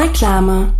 [0.00, 0.79] Reklame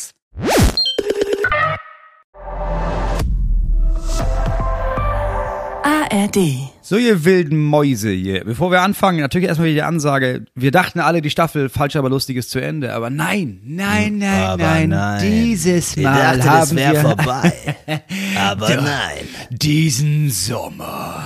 [5.83, 6.37] ARD.
[6.81, 8.43] So, ihr wilden Mäuse hier.
[8.43, 10.45] Bevor wir anfangen, natürlich erstmal wieder die Ansage.
[10.55, 12.93] Wir dachten alle, die Staffel falsch, aber lustig ist zu Ende.
[12.93, 14.89] Aber nein, nein, nein, Aber nein.
[14.89, 15.21] nein.
[15.21, 17.53] Dieses Ich Mal dachte, haben das wäre wir vorbei.
[18.39, 18.81] Aber Ja.
[18.81, 19.27] nein.
[19.49, 21.23] diesen Sommer.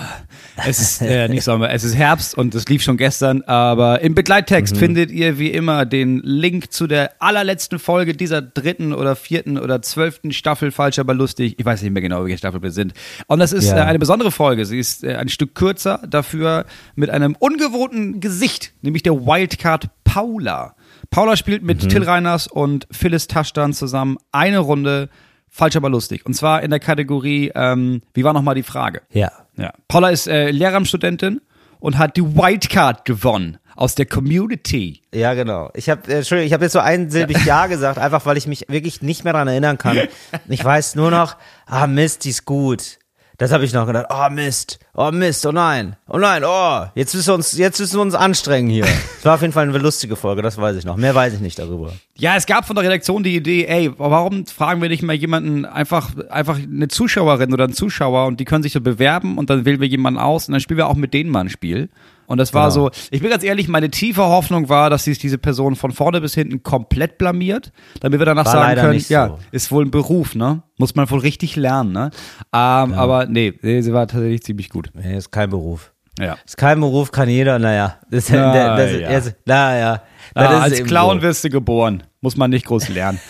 [0.57, 4.15] Es ist äh, nicht Sommer, es ist Herbst und es lief schon gestern, aber im
[4.15, 9.57] Begleittext findet ihr wie immer den Link zu der allerletzten Folge dieser dritten oder vierten
[9.57, 11.55] oder zwölften Staffel Falsch, aber lustig.
[11.57, 12.93] Ich weiß nicht mehr genau, welche Staffel wir sind.
[13.27, 13.79] Und das ist Ja.
[13.79, 14.65] äh, eine besondere Folge.
[14.65, 20.75] Sie ist äh, ein Stück kürzer, dafür mit einem ungewohnten Gesicht, nämlich der Wildcard Paula.
[21.09, 25.09] Paula spielt mit Till Reiners und Phyllis Taschdan zusammen eine Runde
[25.49, 26.25] Falsch, aber lustig.
[26.25, 29.01] Und zwar in der Kategorie, ähm, wie war nochmal die Frage?
[29.11, 29.31] Ja.
[29.57, 29.73] Ja.
[29.87, 31.41] Paula ist äh, Lehramtsstudentin
[31.79, 35.01] und hat die Wildcard gewonnen aus der Community.
[35.13, 35.69] Ja, genau.
[35.73, 37.67] Ich habe äh, Entschuldigung, ich habe jetzt so einsilbig ja.
[37.67, 39.99] gesagt, einfach weil ich mich wirklich nicht mehr daran erinnern kann.
[40.47, 42.99] Ich weiß nur noch, ah Mist, die ist gut.
[43.37, 44.07] Das habe ich noch gedacht.
[44.09, 47.95] Oh Mist, oh Mist, oh nein, oh nein, oh, jetzt müssen wir uns, jetzt müssen
[47.95, 48.85] wir uns anstrengen hier.
[48.85, 50.95] Es war auf jeden Fall eine lustige Folge, das weiß ich noch.
[50.95, 51.91] Mehr weiß ich nicht darüber.
[52.15, 55.65] Ja, es gab von der Redaktion die Idee, ey, warum fragen wir nicht mal jemanden,
[55.65, 59.65] einfach, einfach eine Zuschauerin oder einen Zuschauer und die können sich so bewerben und dann
[59.65, 61.89] wählen wir jemanden aus und dann spielen wir auch mit denen mal ein Spiel.
[62.27, 62.85] Und das war Genau.
[62.85, 66.21] so, ich bin ganz ehrlich, meine tiefe Hoffnung war, dass sich diese Person von vorne
[66.21, 67.71] bis hinten komplett blamiert,
[68.01, 69.39] damit wir danach War sagen können, ja, so.
[69.51, 70.63] ist wohl ein Beruf, ne?
[70.77, 72.11] Muss man wohl richtig lernen, ne?
[72.53, 74.89] Ähm, Aber nee, nee, sie war tatsächlich ziemlich gut.
[74.93, 75.91] Nee, ist kein Beruf.
[76.19, 76.37] Ja.
[76.45, 77.97] Ist kein Beruf, kann jeder, naja.
[78.09, 79.09] Das, Na das, ja.
[79.09, 80.01] das, naja.
[80.33, 81.21] Ah, Das ist als Clown so.
[81.23, 82.03] wirst du geboren.
[82.21, 83.19] Muss man nicht groß lernen.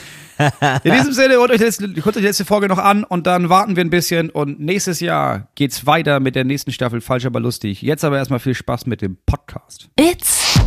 [0.83, 3.25] In diesem Sinne, hört euch, die letzte, hört euch die letzte Folge noch an und
[3.27, 7.25] dann warten wir ein bisschen und nächstes Jahr geht's weiter mit der nächsten Staffel Falsch
[7.25, 7.81] aber lustig.
[7.81, 9.89] Jetzt aber erstmal viel Spaß mit dem Podcast.
[9.99, 10.59] It's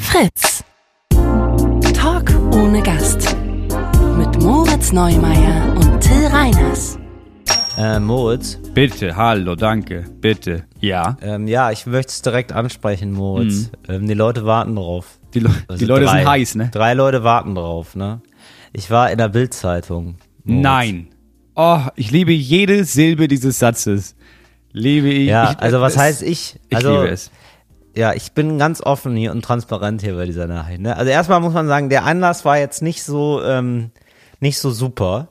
[0.00, 0.64] Fritz.
[1.94, 3.36] Talk ohne Gast.
[4.16, 6.98] Mit Moritz Neumeier und Till Reiners.
[7.78, 10.64] Äh, Moritz, Bitte, hallo, danke, bitte.
[10.80, 11.16] Ja.
[11.22, 13.70] ähm, ja, ich möchte es direkt ansprechen, Moritz.
[13.88, 15.18] Ähm, die Leute warten drauf.
[15.34, 16.18] Die, Le Also die Leute drei.
[16.18, 16.68] sind heiß, ne?
[16.72, 18.20] Drei Leute warten drauf, ne?
[18.72, 20.16] Ich war in der Bildzeitung.
[20.44, 21.08] Nein.
[21.56, 24.14] Oh, ich liebe jede Silbe dieses Satzes.
[24.72, 25.28] Liebe ich.
[25.28, 26.60] Ja, ich, also was es- heißt ich?
[26.68, 27.30] Ich Also, liebe es.
[27.96, 30.80] Ja, ich bin ganz offen hier und transparent hier bei dieser Nachricht.
[30.80, 30.96] Ne?
[30.96, 33.90] Also erstmal muss man sagen, der Anlass war jetzt nicht so ähm,
[34.38, 35.28] nicht so super.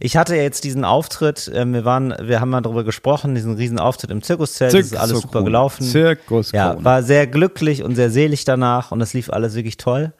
[0.00, 3.54] Ich hatte ja jetzt diesen Auftritt, ähm, wir waren, wir haben mal darüber gesprochen, diesen
[3.54, 5.44] riesen Auftritt im Zirkuszelt, das ist alles super Zirkuskrone.
[5.44, 5.82] gelaufen.
[5.84, 6.78] Zirkuskrone.
[6.78, 10.12] Ja, war sehr glücklich und sehr selig danach und es lief alles wirklich toll.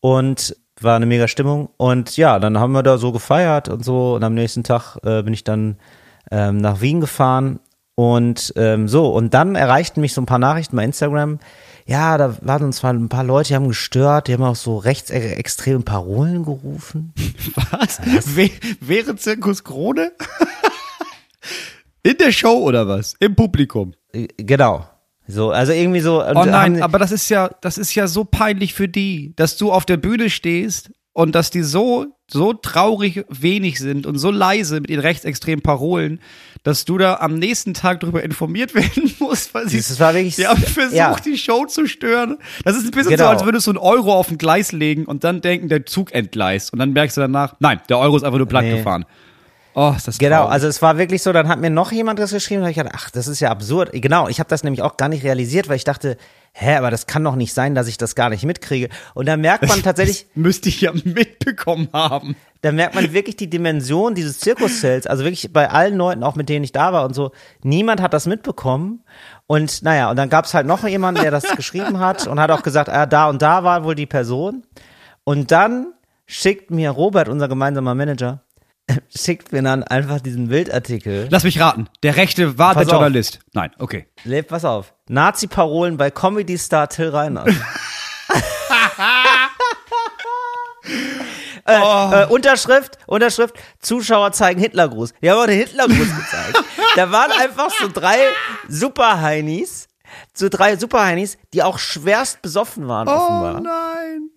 [0.00, 1.70] Und war eine mega Stimmung.
[1.76, 4.14] Und ja, dann haben wir da so gefeiert und so.
[4.14, 5.76] Und am nächsten Tag äh, bin ich dann
[6.30, 7.60] ähm, nach Wien gefahren.
[7.94, 11.38] Und ähm, so, und dann erreichten mich so ein paar Nachrichten bei Instagram.
[11.86, 14.78] Ja, da waren uns zwar ein paar Leute, die haben gestört, die haben auch so
[14.78, 17.12] rechtsextreme Parolen gerufen.
[17.72, 18.00] Was?
[18.36, 20.12] We wäre Zirkus Krone?
[22.02, 23.14] In der Show oder was?
[23.20, 23.92] Im Publikum?
[24.12, 24.86] Äh, Genau.
[25.30, 26.22] So, also irgendwie so.
[26.24, 29.72] Oh nein, aber das ist ja, das ist ja so peinlich für die, dass du
[29.72, 34.80] auf der Bühne stehst und dass die so, so traurig wenig sind und so leise
[34.80, 36.20] mit ihren rechtsextremen Parolen,
[36.62, 40.36] dass du da am nächsten Tag darüber informiert werden musst, weil sie, Das war wirklich-
[40.36, 41.16] die haben versucht, ja.
[41.24, 42.38] die Show zu stören.
[42.64, 43.28] Das ist ein bisschen so, Genau.
[43.30, 46.72] als würdest du einen Euro auf ein Gleis legen und dann denken, der Zug entgleist.
[46.72, 48.76] Und dann merkst du danach, nein, der Euro ist einfach nur platt Nee.
[48.76, 49.04] gefahren.
[49.74, 50.52] Oh, ist das Genau, traurig.
[50.52, 52.94] also es war wirklich so, dann hat mir noch jemand das geschrieben, hab ich gedacht,
[52.96, 53.90] ach, das ist ja absurd.
[53.92, 56.16] Genau, ich habe das nämlich auch gar nicht realisiert, weil ich dachte,
[56.52, 58.88] hä, aber das kann doch nicht sein, dass ich das gar nicht mitkriege.
[59.14, 62.34] Und dann merkt man tatsächlich, müsste ich ja mitbekommen haben.
[62.62, 66.48] da merkt man wirklich die Dimension dieses Zirkuszelts, also wirklich bei allen Leuten, auch mit
[66.48, 67.30] denen ich da war und so,
[67.62, 69.04] niemand hat das mitbekommen.
[69.46, 72.50] Und naja, und dann gab es halt noch jemanden, der das geschrieben hat und hat
[72.50, 74.64] auch gesagt, ah, da und da war wohl die Person.
[75.22, 75.92] Und dann
[76.26, 78.42] schickt mir Robert, unser gemeinsamer Manager,
[79.16, 81.28] schickt mir dann einfach diesen Bildartikel.
[81.30, 81.88] Lass mich raten.
[82.02, 83.00] Der Rechte war Pass der auf.
[83.02, 83.40] Journalist.
[83.52, 84.06] Nein, okay.
[84.24, 84.94] Lebt, pass auf.
[85.08, 87.54] Nazi-Parolen bei Comedy-Star Till Reiners.
[91.66, 95.12] Äh, äh, Unterschrift, Unterschrift, Zuschauer zeigen Hitlergruß.
[95.22, 96.64] Die haben auch den Hitlergruß gezeigt.
[96.96, 98.16] da waren einfach so drei
[98.68, 99.88] Superheinis,
[100.32, 103.60] so drei Superheinis, die auch schwerst besoffen waren offenbar.
[103.60, 104.30] nein.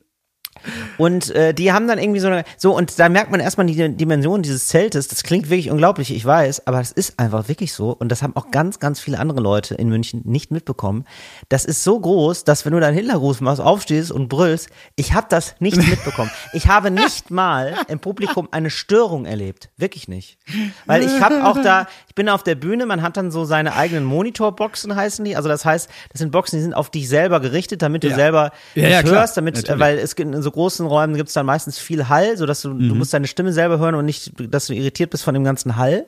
[0.97, 3.95] Und äh, die haben dann irgendwie so eine, so und da merkt man erstmal die
[3.95, 5.07] Dimension dieses Zeltes.
[5.07, 7.91] Das klingt wirklich unglaublich, ich weiß, aber es ist einfach wirklich so.
[7.91, 11.05] Und das haben auch ganz, ganz viele andere Leute in München nicht mitbekommen.
[11.49, 15.27] Das ist so groß, dass wenn du deinen Hitlergruß machst, aufstehst und brüllst, ich habe
[15.29, 16.31] das nicht mitbekommen.
[16.53, 20.37] Ich habe nicht mal im Publikum eine Störung erlebt, wirklich nicht,
[20.85, 23.75] weil ich habe auch da, ich bin auf der Bühne, man hat dann so seine
[23.75, 25.35] eigenen Monitorboxen heißen die.
[25.35, 28.15] Also das heißt, das sind Boxen, die sind auf dich selber gerichtet, damit du Ja.
[28.15, 29.79] selber Ja, ja, hörst, damit, äh, Natürlich.
[29.79, 32.69] weil es gibt so großen Räumen gibt es dann meistens viel Hall, so dass du,
[32.69, 32.89] Mhm.
[32.89, 35.75] du musst deine Stimme selber hören und nicht, dass du irritiert bist von dem ganzen
[35.75, 36.05] Hall.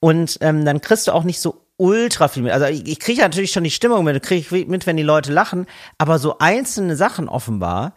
[0.00, 2.52] Und ähm, dann kriegst du auch nicht so ultra viel mit.
[2.52, 5.32] Also ich, ich kriege natürlich schon die Stimmung mit, kriege ich mit, wenn die Leute
[5.32, 5.66] lachen,
[5.98, 7.94] aber so einzelne Sachen offenbar,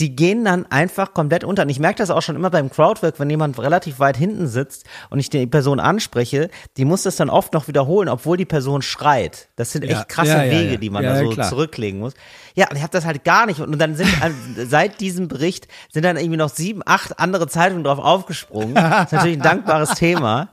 [0.00, 1.62] die gehen dann einfach komplett unter.
[1.62, 4.84] Und ich merke das auch schon immer beim Crowdwork, wenn jemand relativ weit hinten sitzt
[5.10, 8.82] und ich die Person anspreche, die muss das dann oft noch wiederholen, obwohl die Person
[8.82, 9.48] schreit.
[9.56, 9.98] Das sind Ja.
[9.98, 11.48] echt krasse Ja, ja, Wege, die man da so klar.
[11.48, 12.14] zurücklegen muss.
[12.54, 13.60] Ja, und ich habe das halt gar nicht.
[13.60, 17.82] Und dann sind äh, seit diesem Bericht sind dann irgendwie noch sieben, acht andere Zeitungen
[17.84, 18.74] drauf aufgesprungen.
[18.74, 20.48] Das ist natürlich ein dankbares Thema.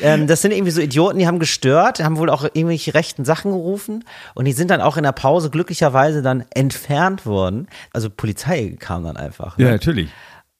[0.00, 3.50] Ähm, das sind irgendwie so Idioten, die haben gestört, haben wohl auch irgendwelche rechten Sachen
[3.50, 4.04] gerufen
[4.34, 7.66] und die sind dann auch in der Pause glücklicherweise dann entfernt worden.
[7.92, 9.58] Also Polizei kam dann einfach.
[9.58, 9.72] Ja, Ne?
[9.72, 10.10] natürlich.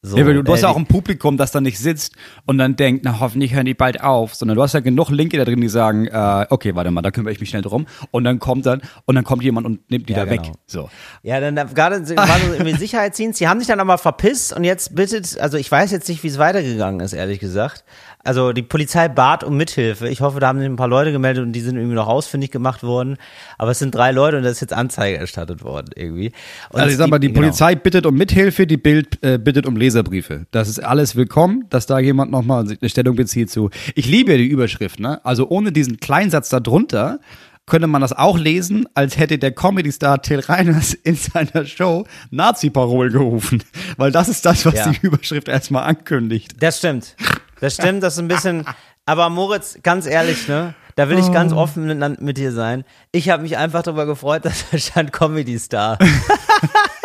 [0.02, 2.58] So, ja, du, du hast äh, ja auch ein Publikum, das da nicht sitzt und
[2.58, 5.44] dann denkt, na hoffentlich hören die bald auf, sondern du hast ja genug Linke da
[5.44, 8.38] drin, die sagen, äh, okay, warte mal, da kümmere ich mich schnell drum und dann
[8.38, 10.44] kommt dann und dann kommt jemand und nimmt die Ja, da genau.
[10.44, 10.52] weg.
[10.66, 10.88] So.
[11.22, 13.40] Ja, dann da- gerade so- war so irgendwie Sicherheitsdienst.
[13.40, 16.28] Die haben sich dann aber verpisst und jetzt bittet, also ich weiß jetzt nicht, wie
[16.28, 17.82] es weitergegangen ist, ehrlich gesagt.
[18.26, 20.08] Also die Polizei bat um Mithilfe.
[20.08, 22.50] Ich hoffe, da haben sich ein paar Leute gemeldet und die sind irgendwie noch ausfindig
[22.50, 23.17] gemacht worden.
[23.58, 26.32] Aber es sind drei Leute und da ist jetzt Anzeige erstattet worden irgendwie.
[26.70, 27.40] Und Also ich sag mal, die genau.
[27.40, 30.46] Polizei bittet um Mithilfe, die Bild äh, bittet um Leserbriefe.
[30.50, 33.70] Das ist alles willkommen, dass da jemand nochmal eine Stellung bezieht zu.
[33.94, 35.25] Ich liebe ja die Überschrift, ne?
[35.25, 37.20] Also ohne diesen Kleinsatz da drunter
[37.66, 43.12] könnte man das auch lesen, als hätte der Comedy-Star Till Reiners in seiner Show Nazi-Parolen
[43.12, 43.62] gerufen.
[43.96, 44.90] Weil das ist das, was Ja.
[44.90, 46.62] die Überschrift erstmal ankündigt.
[46.62, 47.16] Das stimmt.
[47.60, 48.64] Das stimmt, das ist ein bisschen.
[49.06, 50.74] Aber Moritz, ganz ehrlich, ne?
[50.96, 51.56] Da will ich ganz Oh.
[51.56, 52.84] offen mit, mit dir sein.
[53.12, 55.98] Ich habe mich einfach darüber gefreut, dass da stand Comedy Star.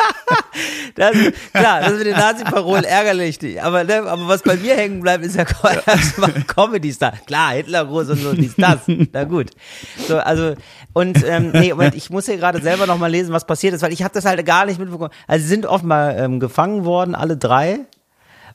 [0.96, 1.16] Das,
[1.54, 3.40] klar, das mit den Nazi-Parolen ärgerlich.
[3.62, 5.46] Aber, ne, aber was bei mir hängen bleibt, ist ja
[5.86, 7.14] erstmal Comedy-Star.
[7.26, 8.80] Klar, Hitlergruß und so, dies, das.
[9.12, 9.52] Na gut.
[10.08, 10.56] So, also,
[10.94, 13.94] und, ähm, nee, Moment, ich muss hier gerade selber nochmal lesen, was passiert ist, weil
[13.94, 15.14] ich habe das halt gar nicht mitbekommen.
[15.28, 17.80] Also, sie sind offenbar ähm, gefangen worden, alle drei.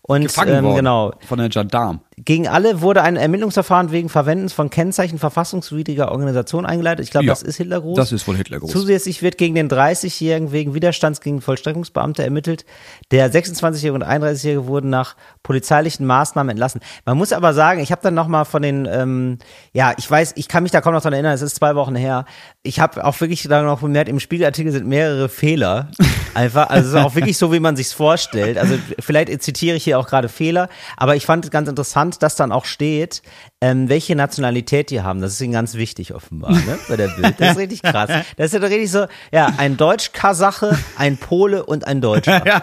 [0.08, 1.12] Und, Gefangen ähm, worden genau.
[1.26, 2.00] von der Gendarm.
[2.18, 7.04] Gegen alle wurde ein Ermittlungsverfahren wegen Verwendens von Kennzeichen verfassungswidriger Organisation eingeleitet.
[7.04, 7.96] Ich glaube, Ja, das ist Hitlergruß.
[7.96, 8.70] das ist wohl Hitlergruß.
[8.70, 12.64] Zusätzlich wird gegen den 30-Jährigen wegen Widerstands gegen Vollstreckungsbeamte ermittelt.
[13.10, 16.80] Der 26-Jährige und 31-Jährige wurden nach polizeilichen Maßnahmen entlassen.
[17.04, 19.38] Man muss aber sagen, ich habe dann nochmal von den, ähm,
[19.72, 21.96] ja, ich weiß, ich kann mich da kaum noch dran erinnern, es ist zwei Wochen
[21.96, 22.24] her.
[22.62, 25.90] Ich habe auch wirklich da noch bemerkt, im Spiegelartikel sind mehrere Fehler.
[26.34, 28.56] Einfach, also es ist auch wirklich so, wie man sich's vorstellt.
[28.56, 32.36] Also vielleicht zitiere ich hier auch gerade Fehler, aber ich fand es ganz interessant, dass
[32.36, 33.22] dann auch steht,
[33.60, 35.20] ähm, welche Nationalität die haben.
[35.20, 36.78] Das ist ihnen ganz wichtig offenbar, ne?
[36.88, 37.34] Bei der Bild.
[37.38, 38.10] Das ist richtig krass.
[38.36, 42.42] Das ist ja richtig so, ja, ein Deutsch-Kasache, ein Pole und ein Deutscher.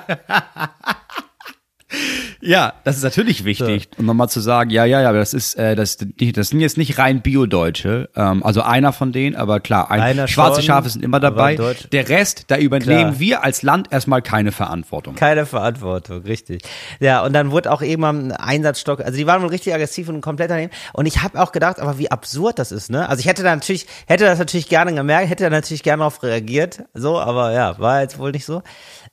[2.41, 3.87] Ja, das ist natürlich wichtig.
[3.97, 6.97] Und nochmal zu sagen, ja, ja, ja, das ist, äh, das, das sind jetzt nicht
[6.97, 8.09] rein Bio-Deutsche.
[8.15, 11.55] Ähm, also einer von denen, aber klar, ein, Einer schwarze schon, Schafe sind immer dabei.
[11.91, 13.19] Der Rest, da übernehmen Klar.
[13.19, 15.15] wir als Land erstmal keine Verantwortung.
[15.15, 16.63] Keine Verantwortung, richtig.
[16.99, 20.19] Ja, und dann wurde auch eben am Einsatzstock, also die waren wohl richtig aggressiv und
[20.21, 20.71] komplett daneben.
[20.91, 23.07] Und ich habe auch gedacht, aber wie absurd das ist, ne?
[23.07, 26.21] Also ich hätte da natürlich, hätte das natürlich gerne gemerkt, hätte da natürlich gerne darauf
[26.23, 28.63] reagiert, so, aber ja, war jetzt wohl nicht so.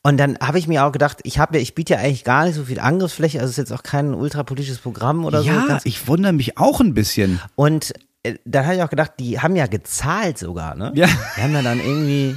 [0.03, 2.47] Und dann habe ich mir auch gedacht, ich habe ja, ich biete ja eigentlich gar
[2.47, 5.49] nicht so viel Angriffsfläche, also es ist jetzt auch kein ultrapolitisches Programm oder so.
[5.51, 7.39] ja, ich wundere mich auch ein bisschen.
[7.55, 7.93] Und
[8.23, 10.93] äh, dann habe ich auch gedacht, die haben ja gezahlt sogar, ne?
[10.95, 11.07] Ja.
[11.37, 12.35] Die haben ja dann irgendwie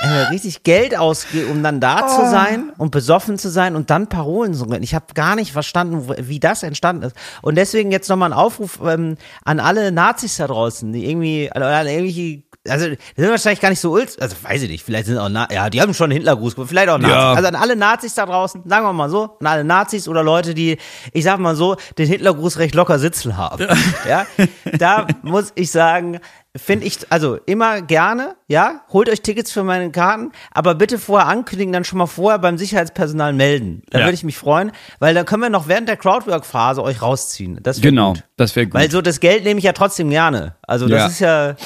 [0.00, 2.22] äh, richtig Geld ausgegeben, um dann da Oh.
[2.24, 4.82] zu sein und besoffen zu sein und dann Parolen zu singen.
[4.84, 7.16] Ich habe gar nicht verstanden, wie das entstanden ist.
[7.42, 11.66] Und deswegen jetzt nochmal ein Aufruf ähm, an alle Nazis da draußen, die irgendwie, also
[11.66, 15.18] an irgendwelche also sind wahrscheinlich gar nicht so ult, also weiß ich nicht, vielleicht sind
[15.18, 17.16] auch, Na ja, die haben schon einen Hitlergruß, vielleicht auch Nazis.
[17.16, 17.32] Ja.
[17.34, 20.54] Also an alle Nazis da draußen, sagen wir mal so, an alle Nazis oder Leute,
[20.54, 20.78] die,
[21.12, 23.66] ich sag mal so, den Hitlergruß recht locker sitzen haben.
[24.08, 24.26] Ja,
[24.78, 26.20] da muss ich sagen,
[26.56, 31.28] finde ich, also immer gerne, ja, holt euch Tickets für meine Karten, aber bitte vorher
[31.28, 33.82] ankündigen, dann schon mal vorher beim Sicherheitspersonal melden.
[33.90, 34.04] Da Ja.
[34.06, 37.58] würde ich mich freuen, weil dann können wir noch während der Crowdwork-Phase euch rausziehen.
[37.62, 38.24] Das Genau, gut.
[38.38, 38.74] das wäre gut.
[38.74, 40.54] Weil so das Geld nehme ich ja trotzdem gerne.
[40.62, 41.06] Also das Ja.
[41.08, 41.56] ist ja,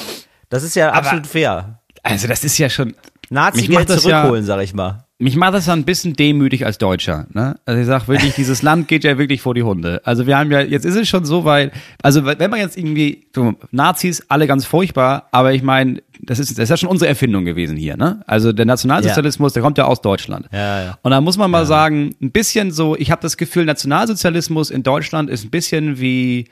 [0.51, 1.79] das ist ja absolut fair.
[2.03, 2.93] also das ist ja schon.
[3.31, 5.05] Nazi-Geld das ja- zurückholen, sag ich mal.
[5.17, 7.27] Mich macht das ja ein bisschen demütig als Deutscher.
[7.31, 7.55] Ne?
[7.65, 10.01] Also ich sag wirklich, dieses Land geht ja wirklich vor die Hunde.
[10.03, 13.27] Also wir haben ja, jetzt ist es schon so weit, also wenn man jetzt irgendwie,
[13.71, 17.45] Nazis, alle ganz furchtbar, aber ich meine, das ist, das ist ja schon unsere Erfindung
[17.45, 18.21] gewesen hier, ne?
[18.27, 20.47] Also der Nationalsozialismus, der kommt ja aus Deutschland.
[20.51, 20.97] Ja, ja.
[21.01, 24.83] Und da muss man mal sagen, ein bisschen so, ich habe das Gefühl, Nationalsozialismus in
[24.83, 26.47] Deutschland ist ein bisschen wie,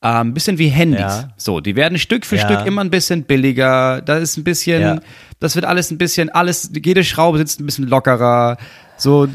[0.00, 1.00] äh, ein bisschen wie Handys.
[1.00, 1.28] Ja.
[1.36, 2.42] So, die werden Stück für Ja.
[2.46, 4.00] Stück immer ein bisschen billiger.
[4.02, 5.00] Da ist ein bisschen, Ja.
[5.40, 8.56] das wird alles ein bisschen, alles, jede Schraube sitzt ein bisschen lockerer.
[9.00, 9.26] So,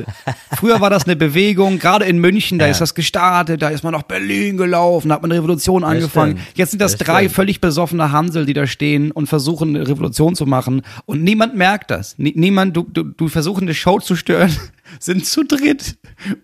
[0.57, 2.71] früher war das eine Bewegung, gerade in München, da Ja.
[2.71, 6.37] ist das gestartet, da ist man nach Berlin gelaufen, da hat man eine Revolution angefangen.
[6.37, 6.57] stimmt.
[6.57, 7.35] Jetzt sind das, Das drei stimmt.
[7.35, 10.81] völlig besoffene Hansel, die da stehen und versuchen, eine Revolution zu machen.
[11.05, 12.17] Und niemand merkt das.
[12.17, 14.55] Nie- Niemand, du, du, du versuchen, eine Show zu stören,
[14.99, 15.95] sind zu dritt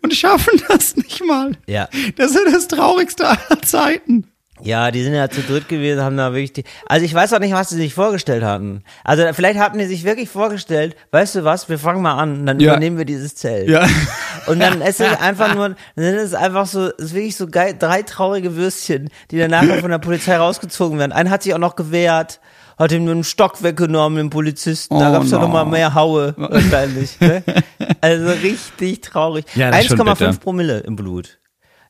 [0.01, 1.51] und schaffen das nicht mal.
[1.67, 1.87] Ja.
[2.17, 4.25] Das ist das Traurigste aller Zeiten.
[4.63, 7.39] Ja, die sind ja zu dritt gewesen, haben da wirklich die, also ich weiß auch
[7.39, 8.83] nicht, was sie sich vorgestellt hatten.
[9.03, 12.59] Also vielleicht hatten die sich wirklich vorgestellt, weißt du was, wir fangen mal an, dann
[12.59, 12.71] Ja.
[12.73, 13.69] übernehmen wir dieses Zelt.
[13.69, 13.87] Ja.
[14.47, 17.47] Und dann ist es einfach nur, dann ist es einfach so, es ist wirklich so
[17.47, 21.11] geil, drei traurige Würstchen, die dann nachher von der Polizei rausgezogen werden.
[21.11, 22.39] Einer hat sich auch noch gewehrt,
[22.77, 24.97] hat ihm nur einen Stock weggenommen, den Polizisten.
[24.99, 25.45] Da Oh gab's ja no.
[25.45, 27.19] noch mal mehr Haue, wahrscheinlich.
[27.19, 27.43] Ne?
[28.03, 29.45] Also richtig traurig.
[29.53, 30.33] Ja, das ist schon 1,5 bitter.
[30.39, 31.37] Promille im Blut.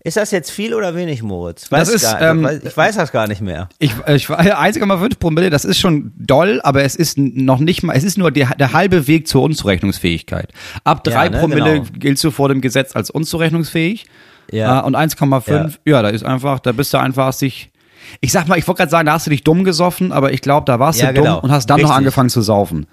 [0.03, 1.72] Ist das jetzt viel oder wenig, Moritz?
[1.72, 3.70] Weiß Das ich ist, gar, ähm, weiß- ich weiß das gar nicht mehr.
[3.77, 7.96] Ich, ich war 1,5 Promille, das ist schon doll, aber es ist noch nicht mal,
[7.96, 10.50] es ist nur der, der halbe Weg zur Unzurechnungsfähigkeit.
[10.84, 11.86] Ab Ja, drei ne, Promille genau.
[11.93, 14.05] giltst du vor dem Gesetz als unzurechnungsfähig.
[14.51, 14.79] Ja.
[14.81, 16.01] Äh, und 1,5, ja.
[16.01, 17.72] da ist einfach, da bist du einfach sich.
[18.22, 20.41] Ich sag mal, ich wollte gerade sagen, da hast du dich dumm gesoffen, aber ich
[20.41, 21.39] glaube, da warst Ja, du dumm genau.
[21.41, 21.98] und hast dann noch Richtig.
[21.98, 22.88] angefangen zu saufen.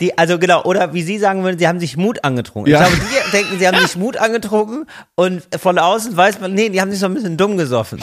[0.00, 2.72] Die, also genau, oder wie Sie sagen würden, sie haben sich Mut angetrunken.
[2.72, 2.82] Ja.
[2.82, 6.68] Ich glaube, die denken, sie haben sich Mut angetrunken und von außen weiß man, nee,
[6.68, 8.00] die haben sich so ein bisschen dumm gesoffen.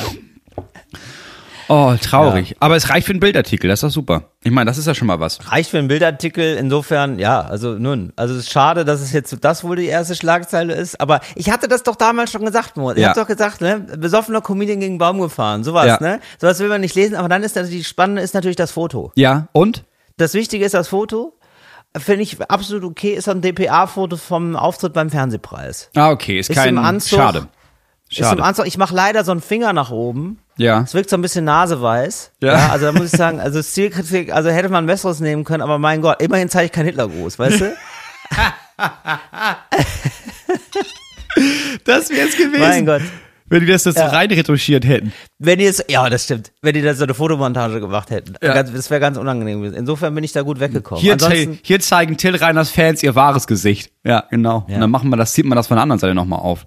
[1.68, 2.58] Oh, traurig.
[2.60, 4.24] Aber es reicht für einen Bildartikel, das ist doch super.
[4.44, 5.40] Ich meine, das ist ja schon mal was.
[5.52, 9.34] Reicht für einen Bildartikel, insofern, ja, also nun, also es ist schade, dass es jetzt
[9.40, 12.98] das wohl die erste Schlagzeile ist, aber ich hatte das doch damals schon gesagt, Moritz.
[12.98, 13.10] Ich Ja.
[13.10, 15.98] hab doch gesagt, ne, besoffener Comedian gegen Baum gefahren, sowas, Ja.
[16.02, 16.20] ne?
[16.40, 19.14] Sowas will man nicht lesen, aber dann ist natürlich, Spannende ist natürlich das Foto.
[19.16, 19.86] Ja, und?
[20.18, 21.38] Das Wichtige ist das Foto,
[21.98, 25.90] finde ich absolut okay, ist ein DPA-Foto vom Auftritt beim Fernsehpreis.
[25.96, 27.20] Ah, okay, ist, Ist kein, Anzug.
[27.20, 27.48] schade.
[28.10, 28.44] Ist im Schade.
[28.44, 30.40] Anzug, ich mache leider so einen Finger nach oben.
[30.58, 30.82] Ja.
[30.82, 32.32] Es wirkt so ein bisschen naseweiß.
[32.42, 32.54] Ja.
[32.54, 32.70] Ja.
[32.72, 35.80] also da muss ich sagen, also Stilkritik, also hätte man ein besseres nehmen können, aber
[35.80, 37.76] mein Gott, immerhin zeige ich kein Hitlergruß, weißt du?
[41.86, 42.60] Das wäre es gewesen.
[42.60, 43.02] mein Gott.
[43.52, 44.08] Wenn die das jetzt Ja.
[44.08, 45.12] reinretuschiert hätten.
[45.38, 46.54] Wenn die es, ja, das stimmt.
[46.62, 48.36] Wenn die da so eine Fotomontage gemacht hätten.
[48.42, 48.64] Ja.
[48.64, 49.76] Das wäre ganz unangenehm gewesen.
[49.76, 51.02] Insofern bin ich da gut weggekommen.
[51.02, 53.92] Hier, Ansonsten, hier zeigen Till Reiners Fans ihr wahres Gesicht.
[54.06, 54.66] Ja, genau.
[54.70, 54.76] Ja.
[54.76, 56.66] Und dann machen wir das, zieht man das von der anderen Seite nochmal auf.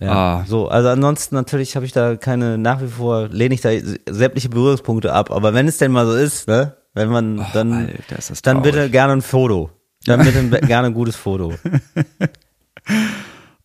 [0.00, 0.44] ja, Ah.
[0.48, 3.70] so, also ansonsten natürlich habe ich da keine, nach wie vor lehne ich da
[4.10, 5.30] sämtliche Berührungspunkte ab.
[5.30, 7.72] Aber wenn es denn mal so ist, ne, wenn man, dann,
[8.10, 9.70] Alter, dann bitte gerne ein Foto.
[10.04, 11.54] Dann bitte gerne ein gutes Foto.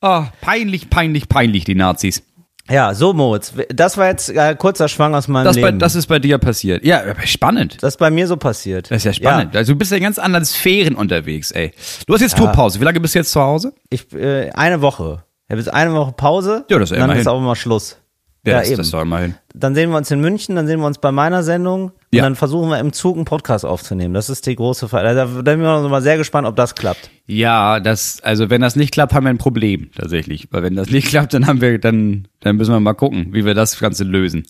[0.02, 2.24] Oh, peinlich, peinlich, peinlich, die Nazis.
[2.70, 5.80] Ja, so Moritz, das war jetzt äh, kurzer Schwang aus meinem Das, bei, Leben.
[5.80, 6.84] das ist bei dir passiert.
[6.86, 7.82] Ja, spannend.
[7.82, 8.92] das ist bei mir so passiert.
[8.92, 9.56] Das ist ja spannend.
[9.56, 11.72] Also du bist ja in ganz anderen Sphären unterwegs, ey.
[12.08, 12.44] Du hast jetzt Ja.
[12.44, 12.82] Tourpause.
[12.82, 13.74] Wie lange bist du jetzt zu Hause?
[13.90, 15.24] Ich, äh, eine Woche.
[15.48, 16.66] Ich habe jetzt eine Woche Pause.
[16.70, 17.22] Ja, das ist und Dann immerhin.
[17.22, 17.98] ist auch mal Schluss.
[18.46, 18.78] Ja, das, eben.
[18.78, 19.36] das soll mal hin.
[19.56, 22.22] Dann sehen wir uns in München, dann sehen wir uns bei meiner Sendung Ja.
[22.24, 24.14] und dann versuchen wir im Zug einen Podcast aufzunehmen.
[24.14, 25.14] Das ist die große Frage.
[25.14, 27.10] Da, da bin ich mal sehr gespannt, ob das klappt.
[27.26, 30.48] Ja, das, also wenn das nicht klappt, haben wir ein Problem, tatsächlich.
[30.52, 33.44] Weil wenn das nicht klappt, dann haben wir, dann, dann müssen wir mal gucken, wie
[33.46, 34.44] wir das Ganze lösen.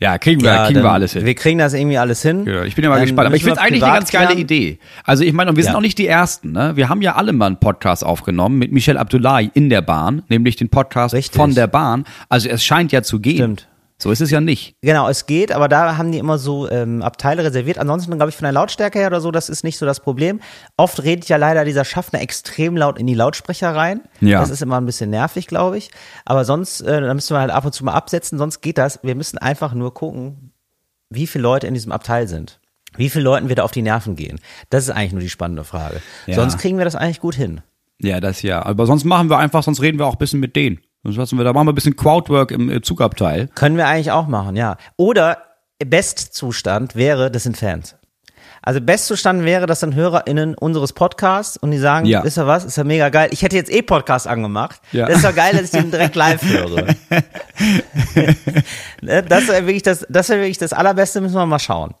[0.00, 1.24] Ja, kriegen wir, kriegen dann- wir alles hin.
[1.24, 2.46] Wir kriegen das irgendwie alles hin.
[2.46, 3.26] Ja, ich bin ja mal Dann gespannt.
[3.28, 4.40] Aber ich finde wir eigentlich eine ganz geile klären.
[4.40, 4.78] Idee.
[5.04, 5.76] Also ich meine, und wir sind Ja.
[5.78, 6.50] auch nicht die Ersten.
[6.50, 6.72] Ne?
[6.74, 10.56] Wir haben ja alle mal einen Podcast aufgenommen mit Michel Abdullahi in der Bahn, nämlich
[10.56, 11.36] den Podcast Richtig.
[11.40, 12.04] von der Bahn.
[12.28, 13.36] Also es scheint ja zu gehen.
[13.36, 13.68] Stimmt.
[14.04, 14.76] So ist es ja nicht.
[14.82, 17.78] Genau, es geht, aber da haben die immer so ähm, Abteile reserviert.
[17.78, 20.40] Ansonsten, glaube ich, von der Lautstärke her oder so, das ist nicht so das Problem.
[20.76, 24.02] Oft redet ja leider dieser Schaffner extrem laut in die Lautsprecher rein.
[24.20, 24.40] Ja.
[24.40, 25.90] Das ist immer ein bisschen nervig, glaube ich.
[26.26, 29.00] Aber sonst, äh, da müssen wir halt ab und zu mal absetzen, sonst geht das.
[29.02, 30.52] Wir müssen einfach nur gucken,
[31.08, 32.60] wie viele Leute in diesem Abteil sind.
[32.98, 34.38] Wie viele Leuten wir da auf die Nerven gehen.
[34.68, 36.02] Das ist eigentlich nur die spannende Frage.
[36.26, 36.34] Ja.
[36.34, 37.62] Sonst kriegen wir das eigentlich gut hin.
[38.02, 38.66] Ja, das ja.
[38.66, 40.80] Aber sonst machen wir einfach, sonst reden wir auch ein bisschen mit denen.
[41.04, 43.48] Sonst lassen wir, da machen wir ein bisschen Crowdwork im äh, Zugabteil.
[43.54, 44.78] Können wir eigentlich auch machen, ja.
[44.96, 45.38] Oder
[45.84, 47.96] Bestzustand wäre, das sind Fans.
[48.66, 52.24] Also Bestzustand wäre, dass dann HörerInnen unseres Podcasts und die sagen, Ja.
[52.24, 53.28] wisst ihr was, ist ja mega geil.
[53.30, 54.80] Ich hätte jetzt eh Podcast angemacht.
[54.92, 55.06] Ja.
[55.06, 56.86] Das ist doch geil, dass ich den direkt live höre.
[59.02, 61.94] Ne, das wäre wirklich das, das wäre wirklich das Allerbeste, müssen wir mal schauen.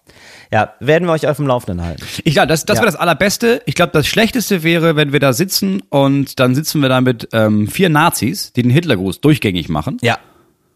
[0.50, 2.02] Ja, werden wir euch auf dem Laufenden halten.
[2.24, 2.82] Ich glaube, das, das Ja.
[2.82, 3.62] wäre das Allerbeste.
[3.66, 7.28] Ich glaube, das Schlechteste wäre, wenn wir da sitzen und dann sitzen wir da mit
[7.32, 9.98] ähm, vier Nazis, die den Hitlergruß durchgängig machen.
[10.02, 10.18] Ja.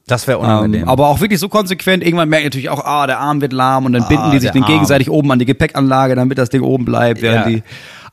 [0.09, 0.83] Das wäre unangenehm.
[0.83, 2.03] Ähm, aber auch wirklich so konsequent.
[2.03, 4.65] Irgendwann merkt natürlich auch, ah, der Arm wird lahm und dann binden die sich den
[4.65, 4.73] Arm.
[4.73, 7.45] gegenseitig oben an die Gepäckanlage, damit das Ding oben bleibt, Ja.
[7.47, 7.63] die.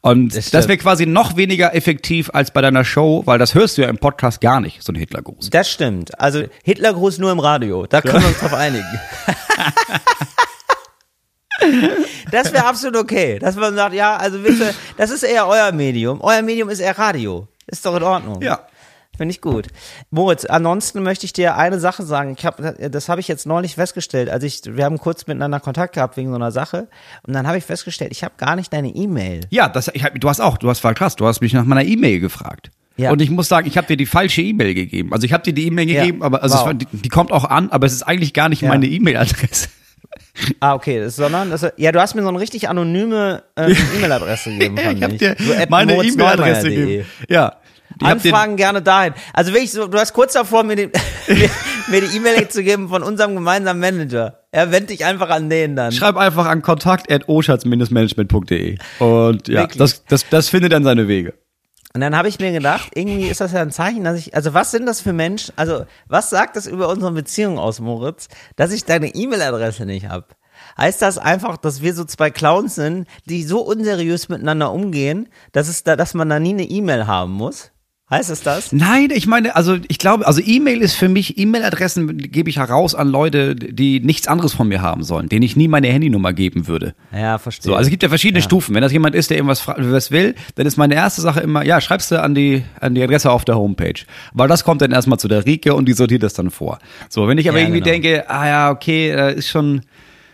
[0.01, 3.77] Und Das das, wäre quasi noch weniger effektiv als bei deiner Show, weil das hörst
[3.77, 5.49] du ja im Podcast gar nicht, so ein Hitlergruß.
[5.49, 6.19] Das stimmt.
[6.19, 7.87] Also Hitlergruß nur im Radio.
[7.87, 8.85] Da können wir uns drauf einigen.
[12.31, 13.39] Das wäre absolut okay.
[13.39, 16.19] Dass man sagt, ja, also bitte, das ist eher euer Medium.
[16.21, 17.47] Euer Medium ist eher Radio.
[17.67, 18.41] Ist doch in Ordnung.
[18.41, 18.59] Ja.
[19.17, 19.67] Finde ich gut.
[20.11, 22.35] Moritz, ansonsten möchte ich dir eine Sache sagen.
[22.37, 24.29] Ich hab, das habe ich jetzt neulich festgestellt.
[24.29, 26.87] Also ich, wir haben kurz miteinander Kontakt gehabt wegen so einer Sache.
[27.25, 29.41] Und dann habe ich festgestellt, ich habe gar nicht deine E-Mail.
[29.49, 31.65] Ja, das, ich hab, du hast auch, du hast war krass, du hast mich nach
[31.65, 32.71] meiner E-Mail gefragt.
[32.97, 33.11] Ja.
[33.11, 35.11] Und ich muss sagen, ich habe dir die falsche E-Mail gegeben.
[35.13, 36.01] Also ich habe dir die E-Mail Ja.
[36.01, 36.65] gegeben, aber also Wow.
[36.67, 38.69] war, die, die kommt auch an, aber es ist eigentlich gar nicht Ja.
[38.69, 39.69] meine E-Mail-Adresse.
[40.59, 40.99] Ah, okay.
[40.99, 44.77] Das, sondern, das, ja, du hast mir so eine richtig anonyme ähm, E-Mail-Adresse gegeben.
[44.77, 45.35] fand ich habe dir
[45.69, 45.93] meine.
[45.93, 47.05] E-Mail-Adresse gegeben.
[47.29, 47.55] Ja.
[48.01, 49.13] Anfragen gerne dahin.
[49.33, 50.91] Also wirklich so, du hast kurz davor, mir, den,
[51.27, 51.49] mir,
[51.89, 54.39] mir die E-Mail zu geben von unserem gemeinsamen Manager.
[54.51, 55.91] Er wendet dich einfach an den dann.
[55.91, 58.77] Schreib einfach an kontakt.oschatz-management.de.
[58.99, 59.77] Und ja, Wirklich?
[59.77, 61.33] das, das, das findet dann seine Wege.
[61.93, 64.53] Und dann habe ich mir gedacht, irgendwie ist das ja ein Zeichen, dass ich, also
[64.53, 68.73] was sind das für Menschen, also was sagt das über unsere Beziehung aus, Moritz, dass
[68.73, 70.25] ich deine E-Mail-Adresse nicht habe?
[70.77, 75.69] Heißt das einfach, dass wir so zwei Clowns sind, die so unseriös miteinander umgehen, dass
[75.69, 77.71] es da, dass man da nie eine E-Mail haben muss?
[78.15, 78.71] Heißt es das?
[78.71, 82.95] Nein, ich meine, also ich glaube, also E-Mail ist für mich, E-Mail-Adressen gebe ich heraus
[82.95, 86.67] an Leute, die nichts anderes von mir haben sollen, denen ich nie meine Handynummer geben
[86.67, 86.95] würde.
[87.13, 87.65] Ja, verstehe.
[87.65, 88.73] So, also es gibt ja verschiedene Stufen.
[88.73, 91.81] Wenn das jemand ist, der irgendwas was will, dann ist meine erste Sache immer, ja,
[91.81, 94.05] schreibst du an die, an die Adresse auf der Homepage.
[94.33, 96.79] Weil das kommt dann erstmal zu der Rike und die sortiert das dann vor.
[97.09, 97.91] So, wenn ich aber Ja, irgendwie genau.
[97.91, 99.81] denke, ah ja, okay, äh, ist schon,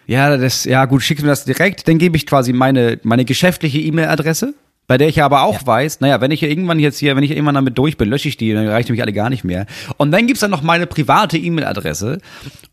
[0.06, 3.80] ja, das, ja gut, schickst mir das direkt, dann gebe ich quasi meine, meine geschäftliche
[3.80, 4.54] E-Mail-Adresse.
[4.92, 7.24] Bei der ich ja aber auch weiß, naja, wenn ich hier irgendwann jetzt hier, wenn
[7.24, 9.66] ich irgendwann damit durch bin, lösche ich die, dann reicht nämlich alle gar nicht mehr.
[9.96, 12.18] Und dann gibt's dann noch meine private E-Mail-Adresse.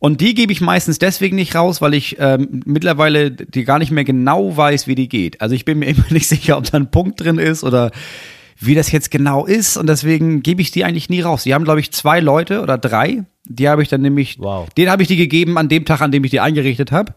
[0.01, 3.93] Und die gebe ich meistens deswegen nicht raus, weil ich ähm, mittlerweile die gar nicht
[3.93, 5.41] mehr genau weiß, wie die geht.
[5.41, 7.93] Also ich bin mir immer nicht sicher, ob da ein Punkt drin ist oder
[8.59, 9.77] wie das jetzt genau ist.
[9.77, 11.45] Und deswegen gebe ich die eigentlich nie raus.
[11.45, 13.27] Die haben, glaube ich, zwei Leute oder drei.
[13.45, 14.69] Die habe ich dann nämlich, Wow.
[14.77, 17.15] den habe ich die gegeben an dem Tag, an dem ich die eingerichtet habe.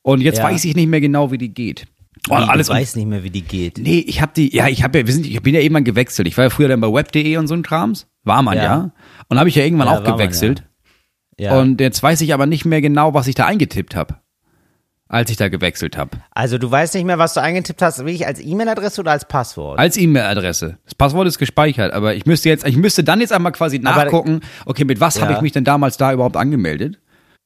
[0.00, 0.44] Und jetzt Ja.
[0.44, 1.84] weiß ich nicht mehr genau, wie die geht.
[2.28, 3.78] Und Wie, alles du weißt nicht mehr, wie die geht.
[3.78, 6.28] Nee, ich habe die, ja, ich habe ja, wir sind, ich bin ja irgendwann gewechselt.
[6.28, 8.06] Ich war ja früher dann bei web.de und so ein Krams.
[8.24, 8.64] War man ja.
[8.64, 8.90] Ja.
[9.28, 10.64] Und habe ich ja irgendwann Ja, auch war man, gewechselt.
[11.38, 11.58] Ja.
[11.58, 14.16] Und jetzt weiß ich aber nicht mehr genau, was ich da eingetippt habe,
[15.08, 16.18] als ich da gewechselt habe.
[16.32, 19.78] also du weißt nicht mehr, was du eingetippt hast, wirklich als E-Mail-Adresse oder als Passwort?
[19.78, 20.78] Als E-Mail-Adresse.
[20.84, 24.40] Das Passwort ist gespeichert, aber ich müsste jetzt, ich müsste dann jetzt einmal quasi nachgucken,
[24.66, 26.98] okay, mit was habe ich mich denn damals da überhaupt angemeldet?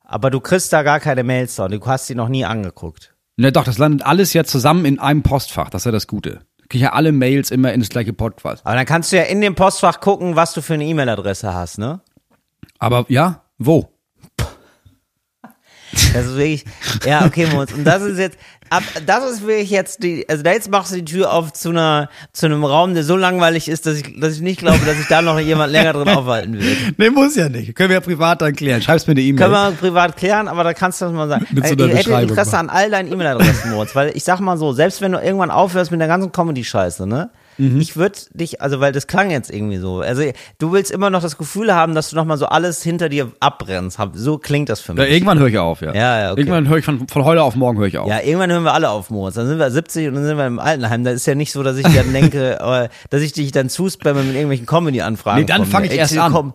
[0.05, 1.69] Aber du kriegst da gar keine Mails da.
[1.69, 3.12] Du hast die noch nie angeguckt.
[3.37, 5.71] Na doch, das landet alles ja zusammen in einem Postfach.
[5.71, 6.41] Das ist ja das Gute.
[6.69, 8.59] Kriege ich ja alle Mails immer in das gleiche Postfach.
[8.65, 11.79] Aber dann kannst du ja in dem Postfach gucken, was du für eine E-Mail-Adresse hast,
[11.79, 12.01] ne?
[12.79, 13.89] Aber ja, wo?
[16.15, 16.65] Das ist wirklich,
[17.05, 17.73] ja, okay, Moritz.
[17.73, 18.39] Und das ist jetzt,
[18.73, 21.71] ab, das ist wirklich jetzt die, also da jetzt machst du die Tür auf zu
[21.71, 24.97] einer, zu einem Raum, der so langweilig ist, dass ich, dass ich nicht glaube, dass
[24.97, 26.99] sich da noch jemand länger drin aufhalten wird.
[26.99, 27.75] Nee, muss ja nicht.
[27.75, 28.83] Können wir ja privat dann klären.
[28.83, 29.49] Schreib's mir eine E-Mail.
[29.49, 31.47] Können wir privat klären, aber da kannst du das mal sagen.
[31.51, 34.41] Mit so ich einer hätte Beschreibung Interesse an all deinen E-Mail-Adressen, Moritz, weil ich sag
[34.41, 37.31] mal so, selbst wenn du irgendwann aufhörst mit der ganzen Comedy-Scheiße, ne?
[37.59, 37.81] Mhm.
[37.81, 40.01] Ich würde dich, also weil das klang jetzt irgendwie so.
[40.01, 40.23] Also
[40.59, 43.31] du willst immer noch das Gefühl haben, dass du noch mal so alles hinter dir
[43.41, 43.99] abbrennst.
[44.15, 45.13] So klingt das für Ja, mich.
[45.13, 45.95] irgendwann höre ich auf, ja.
[45.95, 46.41] Ja, ja, okay.
[46.41, 48.09] Irgendwann höre ich von, von heute auf morgen höre ich auf.
[48.09, 49.35] Ja, irgendwann hören wir alle auf, Moritz.
[49.35, 51.05] Dann sind wir 70 und dann sind wir im Altenheim.
[51.05, 54.23] Da ist ja nicht so, dass ich dann denke, äh, dass ich dich dann zuspamme
[54.23, 55.41] mit irgendwelchen Comedy-Anfragen.
[55.41, 55.89] Nee, dann von fang mir.
[55.93, 56.33] ich erst an.
[56.33, 56.55] komm.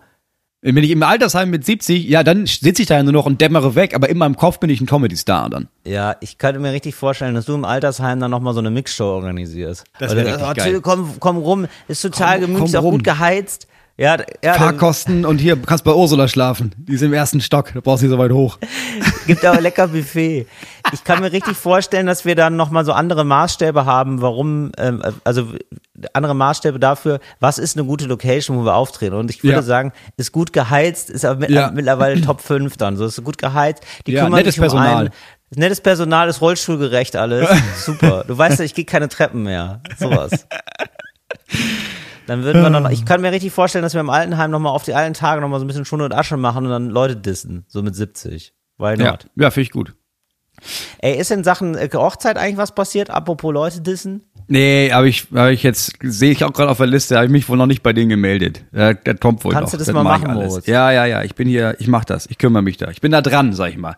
[0.60, 3.40] Wenn ich im Altersheim mit 70, ja, dann sitze ich da ja nur noch und
[3.40, 5.68] dämmere weg, aber in meinem Kopf bin ich ein Comedy-Star dann.
[5.86, 9.04] Ja, ich könnte mir richtig vorstellen, dass du im Altersheim dann nochmal so eine Mixshow
[9.04, 9.84] organisierst.
[10.00, 10.80] Das Weil wär du- richtig oh, geil.
[10.80, 13.67] Komm, komm rum, ist total Komm- gemütlich, komm auch gut geheizt.
[14.00, 16.72] Ja, ja Fahrkosten und hier kannst bei Ursula schlafen.
[16.78, 18.58] Die ist im ersten Stock, da brauchst du nicht so weit hoch.
[19.26, 20.46] gibt auch lecker Buffet.
[20.92, 25.02] Ich kann mir richtig vorstellen, dass wir dann nochmal so andere Maßstäbe haben, warum, ähm,
[25.24, 25.48] also
[26.12, 29.16] andere Maßstäbe dafür, was ist eine gute Location, wo wir auftreten.
[29.16, 29.62] Und ich würde Ja.
[29.62, 31.72] sagen, ist gut geheizt, ist aber mit, Ja.
[31.74, 32.96] mittlerweile Top 5 dann.
[32.96, 33.82] So ist gut geheizt.
[34.06, 34.96] Die Ja, kümmern nettes sich um Personal.
[34.96, 35.10] einen.
[35.56, 37.48] Nettes Personal ist rollstuhlgerecht alles.
[37.84, 38.24] Super.
[38.28, 39.80] Du weißt ja, ich gehe keine Treppen mehr.
[39.98, 40.46] Sowas.
[42.28, 44.84] Dann würden wir noch, ich kann mir richtig vorstellen, dass wir im Altenheim nochmal auf
[44.84, 47.64] die alten Tage nochmal so ein bisschen Schund und Asche machen und dann Leute dissen.
[47.68, 48.52] So mit 70.
[48.76, 49.26] Why Ja, not?
[49.36, 49.94] ja finde ich gut.
[50.98, 53.10] Ey, ist in Sachen äh, Hochzeit eigentlich was passiert?
[53.10, 54.24] Apropos Leute dissen?
[54.48, 57.32] Nee, aber ich, aber ich jetzt, sehe ich auch gerade auf der Liste, habe ich
[57.32, 58.64] mich wohl noch nicht bei denen gemeldet.
[58.72, 59.78] Der, der kommt wohl Kannst noch.
[59.78, 60.34] du das mal mach machen.
[60.34, 60.66] Moritz?
[60.66, 62.90] Ja, ja, ja, ich bin hier, ich mach das, ich kümmere mich da.
[62.90, 63.96] Ich bin da dran, sag ich mal.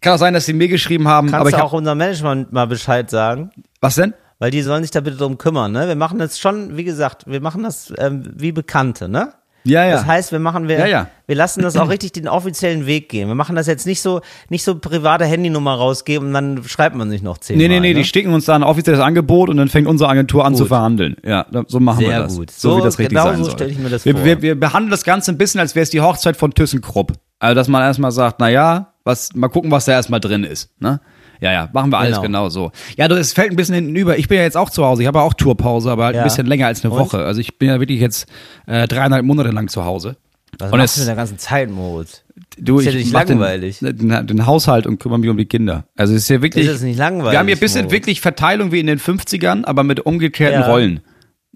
[0.00, 1.98] Kann auch sein, dass sie mir geschrieben haben, Kannst aber ich du hab, auch unserem
[1.98, 3.50] Management mal Bescheid sagen?
[3.80, 4.14] was denn?
[4.42, 5.86] Weil die sollen sich da bitte drum kümmern, ne?
[5.86, 9.34] Wir machen das schon, wie gesagt, wir machen das ähm, wie Bekannte, ne?
[9.62, 9.92] Ja, ja.
[9.92, 11.06] Das heißt, wir machen wir, Ja, ja.
[11.28, 13.28] wir lassen das auch richtig den offiziellen Weg gehen.
[13.28, 17.08] Wir machen das jetzt nicht so, nicht so private Handynummer rausgeben und dann schreibt man
[17.08, 17.68] sich noch zehnmal.
[17.68, 18.00] Nee, nee, nee, ne?
[18.00, 20.58] die schicken uns da ein offizielles Angebot und dann fängt unsere Agentur an Gut.
[20.58, 21.14] zu verhandeln.
[21.24, 22.34] Ja, so machen wir Sehr das.
[22.36, 22.50] gut.
[22.50, 23.52] So, So- wie das richtig genau sein so soll.
[23.52, 24.24] stell ich mir das wir, vor.
[24.24, 27.12] Wir, wir behandeln das Ganze ein bisschen, als wäre es die Hochzeit von ThyssenKrupp.
[27.38, 30.70] Also, dass man erstmal sagt, na ja, was, mal gucken, was da erstmal drin ist,
[30.80, 31.00] ne?
[31.42, 32.22] Ja, ja, machen wir alles Genau.
[32.22, 32.70] genau, so.
[32.96, 34.16] Ja, du, es fällt ein bisschen hinten über.
[34.16, 35.02] Ich bin ja jetzt auch zu Hause.
[35.02, 36.22] Ich habe ja auch Tourpause, aber halt Ja.
[36.22, 37.00] ein bisschen länger als eine Und?
[37.00, 37.18] Woche.
[37.24, 38.26] Also ich bin ja wirklich jetzt
[38.66, 40.16] äh, dreieinhalb Monate lang zu Hause.
[40.58, 42.22] Was Und machst du in der ganzen Zeit, Moritz?
[42.58, 43.78] Du, Ist ja ich nicht langweilig.
[43.80, 45.86] Den, den, den Haushalt und kümmere mich um die Kinder.
[45.96, 46.66] Also es ist ja wirklich.
[46.66, 47.92] Ist es nicht langweilig, Wir haben hier ein bisschen Moritz?
[47.92, 50.66] wirklich Verteilung wie in den 50ern, aber mit umgekehrten Ja.
[50.68, 51.00] Rollen.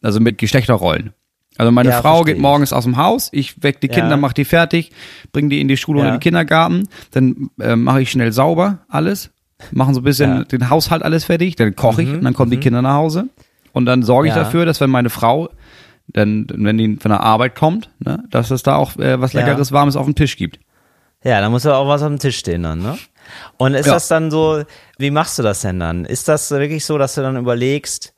[0.03, 1.12] Also mit Geschlechterrollen.
[1.59, 3.94] Also meine Ja, Frau geht morgens aus dem Haus, ich weck die Ja.
[3.94, 4.90] Kinder, mach die fertig,
[5.33, 6.05] bring die in die Schule Ja.
[6.05, 9.31] oder in den Kindergarten, dann äh, mache ich schnell sauber alles,
[9.71, 10.38] machen so ein bisschen Ja.
[10.40, 13.29] Mhm, den Haushalt alles fertig, dann koche ich und dann kommen die Kinder nach Hause
[13.73, 14.42] und dann sorge ich Ja.
[14.45, 15.49] dafür, dass wenn meine Frau
[16.09, 19.40] dann, wenn die von der Arbeit kommt, ne, dass es da auch äh, was Ja.
[19.40, 20.61] Leckeres, Warmes auf dem Tisch gibt.
[21.25, 22.97] Ja, da muss ja auch was auf dem Tisch stehen dann, ne?
[23.57, 23.95] Und ist Ja.
[23.95, 24.62] das dann so,
[24.99, 26.05] wie machst du das denn dann?
[26.05, 28.14] Ist das wirklich so, dass du dann überlegst,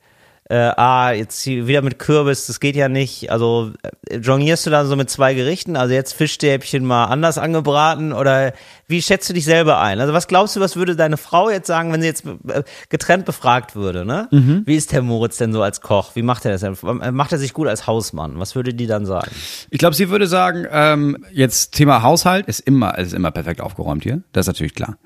[0.49, 3.31] äh, ah, jetzt wieder mit Kürbis, das geht ja nicht.
[3.31, 3.71] Also
[4.09, 5.75] äh, jonglierst du dann so mit zwei Gerichten?
[5.75, 8.53] Also jetzt Fischstäbchen mal anders angebraten oder
[8.87, 9.99] wie schätzt du dich selber ein?
[9.99, 13.25] Also was glaubst du, was würde deine Frau jetzt sagen, wenn sie jetzt äh, getrennt
[13.25, 14.27] befragt würde, ne?
[14.31, 14.63] Mhm.
[14.65, 16.15] Wie ist der Moritz denn so als Koch?
[16.15, 16.75] Wie macht er das denn?
[17.15, 18.39] Macht er sich gut als Hausmann?
[18.39, 19.29] Was würde die dann sagen?
[19.69, 24.01] Ich glaube, sie würde sagen, ähm, jetzt Thema Haushalt ist immer, ist immer perfekt aufgeräumt
[24.01, 24.23] hier.
[24.33, 24.97] Das ist natürlich klar.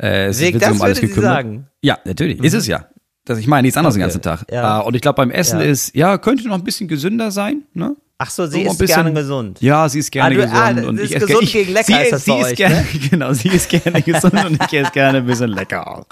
[0.00, 1.34] Äh, es Wie- wird das um alles würde sie gekümmert.
[1.34, 1.66] sagen?
[1.80, 2.38] Ja, natürlich.
[2.44, 2.86] Ist es ja.
[3.24, 4.44] Das, ich meine nichts anderes den Okay, ganzen Tag.
[4.50, 4.80] ja.
[4.80, 5.66] Äh, und ich glaube, beim Essen Ja.
[5.66, 7.62] ist, ja, könnte noch ein bisschen gesünder sein.
[7.74, 7.96] Ne?
[8.18, 9.60] Ach so, sie So ist bisschen- gerne gesund.
[9.60, 10.88] Ja, sie ist gerne Ah, du- ah, gesund.
[10.88, 12.56] und das ich ist esse gesund ich, gegen lecker sie, ist das sie ist euch,
[12.56, 12.84] gerne, ne?
[13.10, 16.06] Genau, sie ist gerne gesund und ich esse gerne ein bisschen lecker auch.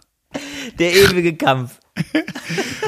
[0.78, 1.78] Der ewige Kampf.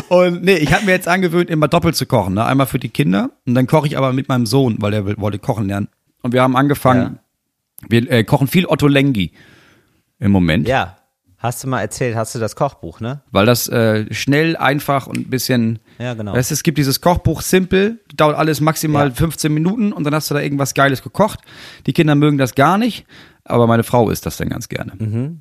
[0.08, 2.34] Und nee, ich habe mir jetzt angewöhnt, immer doppelt zu kochen.
[2.34, 2.44] Ne?
[2.44, 5.38] Einmal für die Kinder und dann koche ich aber mit meinem Sohn, weil der wollte
[5.38, 5.88] kochen lernen.
[6.22, 7.18] Und wir haben angefangen,
[7.88, 9.32] wir äh, kochen viel Otto Lengi
[10.20, 10.96] im Moment, Ja.
[11.42, 13.20] Hast du mal erzählt, hast du das Kochbuch, ne?
[13.32, 15.80] weil das äh, schnell, einfach und ein bisschen.
[15.98, 16.34] Ja, genau.
[16.34, 19.14] Weißt, es gibt dieses Kochbuch Simple, dauert alles maximal Ja.
[19.14, 21.40] 15 Minuten und dann hast du da irgendwas Geiles gekocht.
[21.86, 23.06] Die Kinder mögen das gar nicht,
[23.44, 24.92] aber meine Frau isst das dann ganz gerne.
[24.96, 25.40] Mhm.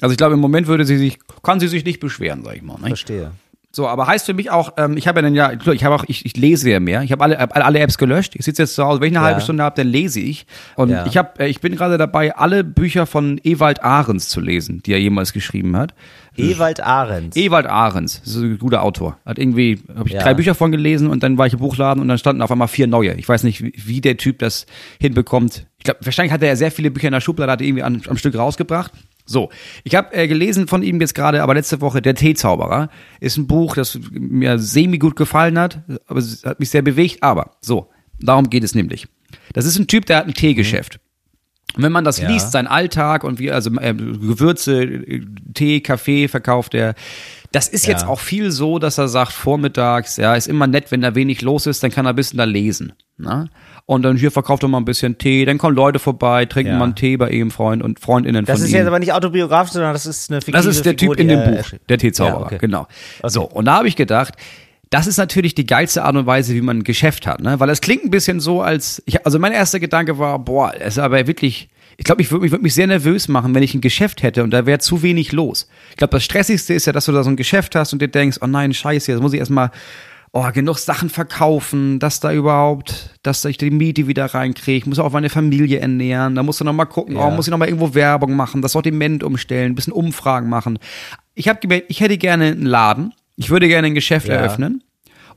[0.00, 2.62] Also ich glaube, im Moment würde sie sich, kann sie sich nicht beschweren, sag ich
[2.62, 2.78] mal.
[2.80, 2.88] Ne?
[2.88, 3.32] Verstehe.
[3.76, 6.04] So, aber heißt für mich auch, ähm, ich habe ja dann ja, ich habe auch,
[6.08, 7.02] ich, ich lese ja mehr.
[7.02, 8.34] Ich habe alle, alle, alle Apps gelöscht.
[8.34, 9.28] Ich sitze jetzt zu Hause, wenn ich eine Ja.
[9.32, 10.46] halbe Stunde habe, dann lese ich.
[10.76, 11.04] Und Ja.
[11.04, 14.92] ich habe, äh, ich bin gerade dabei, alle Bücher von Ewald Ahrens zu lesen, die
[14.94, 15.92] er jemals geschrieben hat.
[16.38, 17.36] Ewald Ahrens.
[17.36, 19.18] Ewald Ahrens, das ist ein guter Autor.
[19.26, 20.22] Hat irgendwie, habe ich Ja.
[20.22, 22.68] drei Bücher von gelesen und dann war ich im Buchladen und dann standen auf einmal
[22.68, 23.12] vier neue.
[23.16, 24.64] Ich weiß nicht, wie, wie der Typ das
[24.98, 25.66] hinbekommt.
[25.76, 27.82] Ich glaube, wahrscheinlich hat er ja sehr viele Bücher in der Schublade, hat er irgendwie
[27.82, 28.92] an, am Stück rausgebracht.
[29.26, 29.50] So,
[29.84, 32.88] ich habe äh, gelesen von ihm jetzt gerade, aber letzte Woche, Der Teezauberer,
[33.20, 37.22] ist ein Buch, das mir semi gut gefallen hat, aber es hat mich sehr bewegt.
[37.22, 39.08] Aber so, darum geht es nämlich.
[39.52, 41.00] Das ist ein Typ, der hat ein Teegeschäft.
[41.74, 42.28] Und wenn man das Ja.
[42.30, 45.02] liest, sein Alltag und wie, also äh, Gewürze,
[45.54, 46.94] Tee, Kaffee verkauft er,
[47.52, 48.08] das ist jetzt Ja.
[48.08, 51.66] auch viel so, dass er sagt, vormittags, ja, ist immer nett, wenn da wenig los
[51.66, 52.92] ist, dann kann er ein bisschen da lesen.
[53.18, 53.48] Ne?
[53.86, 56.78] Und dann hier verkauft er mal ein bisschen Tee, dann kommen Leute vorbei, trinken Ja.
[56.78, 58.78] mal einen Tee bei ihm, Freund und Freundinnen Das von ist ihm.
[58.78, 61.28] jetzt aber nicht autobiografisch, sondern das ist eine fiktive Das ist der Figur, Typ in
[61.28, 62.58] dem Buch, der Teezauberer, Ja, okay.
[62.60, 62.86] genau.
[63.24, 64.34] So, und da habe ich gedacht,
[64.90, 67.58] das ist natürlich die geilste Art und Weise, wie man ein Geschäft hat, ne?
[67.58, 70.94] Weil es klingt ein bisschen so, als ich, also mein erster Gedanke war, boah, es
[70.96, 73.74] ist aber wirklich, ich glaube, ich würde mich, würd mich sehr nervös machen, wenn ich
[73.74, 75.68] ein Geschäft hätte und da wäre zu wenig los.
[75.90, 78.08] Ich glaube, das Stressigste ist ja, dass du da so ein Geschäft hast und dir
[78.08, 79.70] denkst, oh nein, scheiße, jetzt muss ich erstmal
[80.32, 84.98] oh, genug Sachen verkaufen, dass da überhaupt, dass ich die Miete wieder reinkriege, ich muss
[84.98, 87.26] auch meine Familie ernähren, da musst du noch mal gucken, Ja.
[87.26, 90.78] oh, muss ich noch mal irgendwo Werbung machen, das Sortiment umstellen, ein bisschen Umfragen machen.
[91.34, 94.34] Ich habe gemerkt, ich hätte gerne einen Laden, ich würde gerne ein Geschäft Ja.
[94.34, 94.82] eröffnen,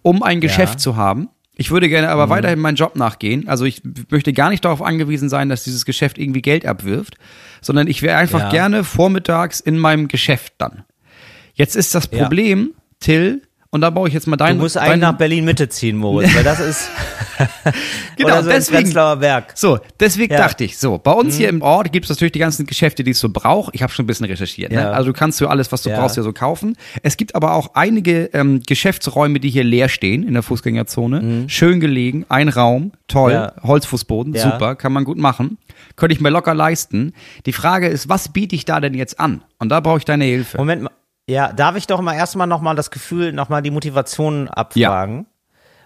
[0.02, 0.76] um ein Geschäft Ja.
[0.76, 0.80] Mhm.
[0.80, 1.30] zu haben.
[1.56, 3.50] Ich würde gerne aber weiterhin meinen Job nachgehen.
[3.50, 7.16] Also ich möchte gar nicht darauf angewiesen sein, dass dieses Geschäft irgendwie Geld abwirft,
[7.62, 10.84] sondern ich wäre einfach gerne vormittags in meinem Geschäft dann.
[11.56, 12.08] Jetzt ist das.
[12.08, 12.70] Problem,
[13.02, 14.58] Till, und da baue ich jetzt mal Du deinen.
[14.60, 16.90] musst eigentlich deinen- nach Berlin Mitte ziehen, Moritz, weil das ist
[18.18, 19.52] Genau, oder so deswegen- Prenzlauer Berg.
[19.56, 20.40] So, deswegen Ja.
[20.40, 20.44] Mhm.
[20.44, 23.12] dachte ich, so, bei uns hier im Ort gibt es natürlich die ganzen Geschäfte, die
[23.12, 23.74] es so braucht.
[23.76, 24.72] Ich habe schon ein bisschen recherchiert.
[24.72, 24.78] Ne?
[24.82, 24.92] Ja.
[24.92, 26.00] Also du kannst für alles, was du Ja.
[26.00, 26.76] brauchst, ja so kaufen.
[27.04, 31.46] Es gibt aber auch einige ähm, Geschäftsräume, die hier leer stehen in der Fußgängerzone.
[31.48, 33.68] Schön gelegen, ein Raum, toll, Mhm.
[33.68, 35.58] Holzfußboden, super, kann man gut machen.
[35.96, 37.14] könnte ich mir locker leisten.
[37.46, 39.42] Die Frage ist, was biete ich da denn jetzt an?
[39.60, 40.58] Und da brauche ich deine Hilfe.
[40.58, 40.92] Moment mal.
[41.30, 45.28] Ja, darf ich doch mal erstmal nochmal das Gefühl, nochmal die Motivation abfragen?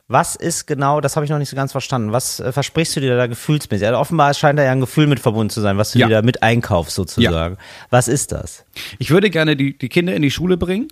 [0.07, 2.11] Was ist genau, das habe ich noch nicht so ganz verstanden.
[2.13, 3.87] Was äh, versprichst du dir da gefühlsmäßig?
[3.87, 6.07] Also offenbar scheint da ja ein Gefühl mit verbunden zu sein, was du Ja.
[6.07, 7.57] dir da mit einkaufst sozusagen.
[7.89, 8.63] Was ist das?
[8.99, 10.87] Ich würde gerne die, die Kinder in die Schule bringen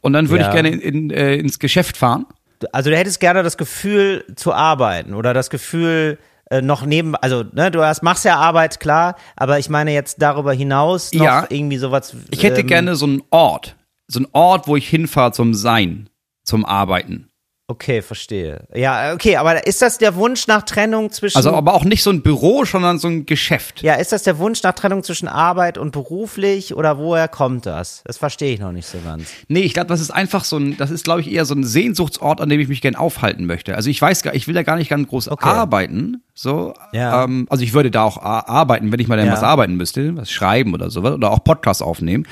[0.00, 0.48] und dann würde Ja.
[0.48, 2.26] ich gerne in, in, äh, ins Geschäft fahren.
[2.72, 6.18] Also du hättest gerne das Gefühl zu arbeiten oder das Gefühl
[6.50, 10.20] äh, noch neben, also ne, du hast, machst ja Arbeit, klar, aber ich meine jetzt
[10.22, 11.46] darüber hinaus noch Ja.
[11.48, 12.14] irgendwie sowas.
[12.30, 13.76] Ich hätte ähm, gerne so einen Ort,
[14.08, 16.08] so einen Ort, wo ich hinfahre zum Sein,
[16.42, 17.26] zum Arbeiten.
[17.70, 18.66] Okay, verstehe.
[18.74, 22.08] Ja, okay, aber ist das der Wunsch nach Trennung zwischen Also aber auch nicht so
[22.08, 23.82] ein Büro, sondern so ein Geschäft.
[23.82, 28.02] Ja, ist das der Wunsch nach Trennung zwischen Arbeit und beruflich oder woher kommt das?
[28.06, 29.28] Das verstehe ich noch nicht so ganz.
[29.48, 31.62] Nee, ich glaube, das ist einfach so ein, das ist, glaube ich, eher so ein
[31.62, 33.74] Sehnsuchtsort, an dem ich mich gern aufhalten möchte.
[33.74, 35.46] Also ich weiß gar, ich will da gar nicht ganz groß Okay.
[35.50, 36.22] arbeiten.
[36.32, 37.24] So, Ja.
[37.24, 39.32] ähm, also ich würde da auch arbeiten, wenn ich mal dann Ja.
[39.34, 42.26] was arbeiten müsste, was schreiben oder sowas oder auch Podcasts aufnehmen.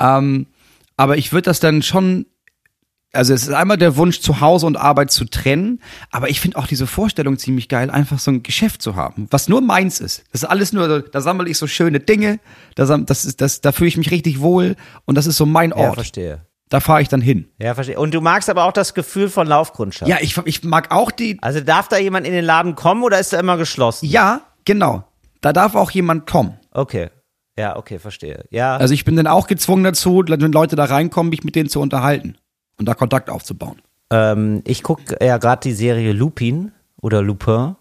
[0.00, 0.46] Ähm,
[0.98, 2.26] aber ich würde das dann schon,
[3.12, 5.80] also es ist einmal der Wunsch, zu Hause und Arbeit zu trennen,
[6.10, 9.48] aber ich finde auch diese Vorstellung ziemlich geil, einfach so ein Geschäft zu haben, was
[9.48, 10.24] nur meins ist.
[10.32, 12.38] Das ist alles nur, da sammle ich so schöne Dinge,
[12.74, 15.70] da, das ist, das, da fühle ich mich richtig wohl und das ist so mein
[15.70, 15.94] Ja, Ort.
[15.94, 16.44] verstehe.
[16.68, 17.48] Da fahre ich dann hin.
[17.58, 17.98] Ja, verstehe.
[17.98, 20.06] Und du magst aber auch das Gefühl von Laufkundschaft.
[20.10, 21.38] Ja, ich, ich mag auch die.
[21.40, 24.04] Also darf da jemand in den Laden kommen oder ist er immer geschlossen?
[24.04, 25.04] Ja, genau.
[25.40, 26.58] Da darf auch jemand kommen.
[26.72, 27.08] Okay.
[27.58, 28.44] Ja, okay, verstehe.
[28.50, 28.76] Ja.
[28.76, 31.80] Also ich bin dann auch gezwungen dazu, wenn Leute da reinkommen, mich mit denen zu
[31.80, 32.36] unterhalten
[32.78, 33.82] und da Kontakt aufzubauen.
[34.10, 37.74] Ähm, ich gucke ja gerade die Serie Lupin oder Lupin.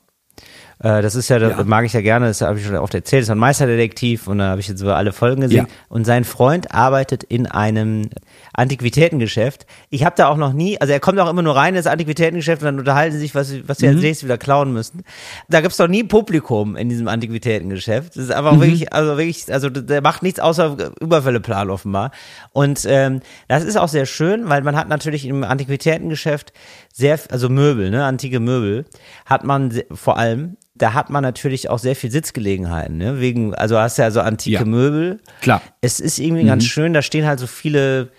[0.80, 1.64] Äh, das ist ja, das Ja.
[1.64, 4.38] mag ich ja gerne, das habe ich schon oft erzählt, das ist ein Meisterdetektiv und
[4.38, 5.66] da habe ich jetzt so alle Folgen gesehen.
[5.68, 5.74] Ja.
[5.90, 8.10] Und sein Freund arbeitet in einem
[8.54, 9.66] Antiquitätengeschäft.
[9.90, 11.88] Ich habe da auch noch nie, also er kommt auch immer nur rein in das
[11.88, 13.94] Antiquitätengeschäft und dann unterhalten sie sich, was, sie- was sie Mhm.
[13.94, 15.04] als nächstes wieder klauen müssen.
[15.50, 18.16] Da gibt's doch nie Publikum in diesem Antiquitätengeschäft.
[18.16, 18.62] Das ist einfach Mhm.
[18.62, 22.12] wirklich, also wirklich, also der macht nichts außer Überfälle planen offenbar.
[22.52, 26.54] Und ähm, das ist auch sehr schön, weil man hat natürlich im Antiquitätengeschäft
[26.98, 28.86] sehr, also Möbel, ne, antike Möbel,
[29.28, 33.78] hat man vor allem, da hat man natürlich auch sehr viel Sitzgelegenheiten, ne, wegen, also
[33.78, 34.66] hast ja so antike Ja.
[34.66, 35.20] Möbel.
[35.42, 35.62] Klar.
[35.82, 38.10] Es ist irgendwie ganz schön, da stehen halt so viele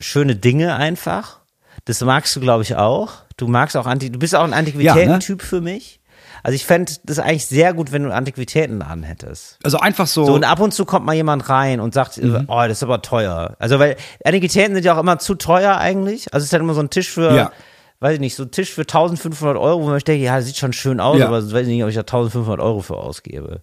[0.00, 1.40] schöne Dinge einfach.
[1.84, 3.12] Das magst du, glaube ich, auch.
[3.36, 6.00] Du magst auch Anti, du bist auch ein Antiquitäten-Typ für mich.
[6.44, 9.58] Also ich fände das eigentlich sehr gut, wenn du Antiquitäten an hättest.
[9.64, 10.24] Also einfach so.
[10.26, 12.44] So, und ab und zu kommt mal jemand rein und sagt, Mhm.
[12.46, 13.56] oh, das ist aber teuer.
[13.58, 16.32] Also, weil Antiquitäten sind ja auch immer zu teuer eigentlich.
[16.32, 17.52] Also, es ist halt immer so ein Tisch für, Ja.
[18.00, 20.56] Weiß ich nicht, so ein Tisch für 1500 Euro, wo man denke, ja, das sieht
[20.56, 21.26] schon schön aus, Ja.
[21.26, 23.62] aber ich weiß nicht, ob ich da 1500 Euro für ausgebe.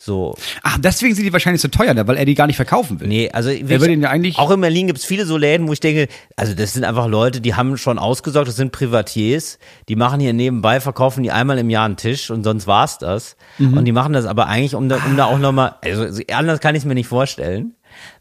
[0.00, 0.36] So.
[0.62, 3.08] Ach, deswegen sind die wahrscheinlich so teuer, ne, weil er die gar nicht verkaufen will.
[3.08, 4.38] Nee, also Er will ihn ja eigentlich.
[4.38, 7.08] auch in Berlin gibt es viele so Läden, wo ich denke, also das sind einfach
[7.08, 11.58] Leute, die haben schon ausgesorgt, das sind Privatiers, die machen hier nebenbei, verkaufen die einmal
[11.58, 13.36] im Jahr einen Tisch und sonst war's das.
[13.58, 13.76] Mhm.
[13.76, 16.60] Und die machen das aber eigentlich, um da, um da auch nochmal, also so anders
[16.60, 17.74] kann ich es mir nicht vorstellen,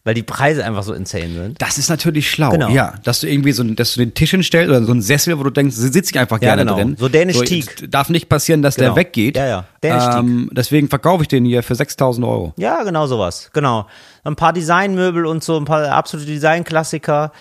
[0.04, 1.62] weil die Preise einfach so insane sind.
[1.62, 2.50] das ist natürlich schlau.
[2.52, 2.70] Genau.
[2.70, 5.44] Ja, dass du irgendwie so, dass du den Tisch hinstellst oder so einen Sessel, wo
[5.44, 6.76] du denkst, sitze ich einfach Ja, gerne genau.
[6.76, 6.96] drin.
[6.98, 7.82] So Danish Teak.
[7.84, 8.90] es Darf nicht passieren, dass Genau.
[8.90, 9.38] der weggeht.
[9.38, 9.66] Ja, ja.
[9.82, 10.16] Danish Teak.
[10.18, 12.54] ähm, deswegen verkaufe ich den hier für 6000 Euro.
[12.58, 13.50] Ja, genau sowas.
[13.54, 13.88] Genau.
[14.24, 17.32] Ein paar Designmöbel und so, ein paar absolute Designklassiker.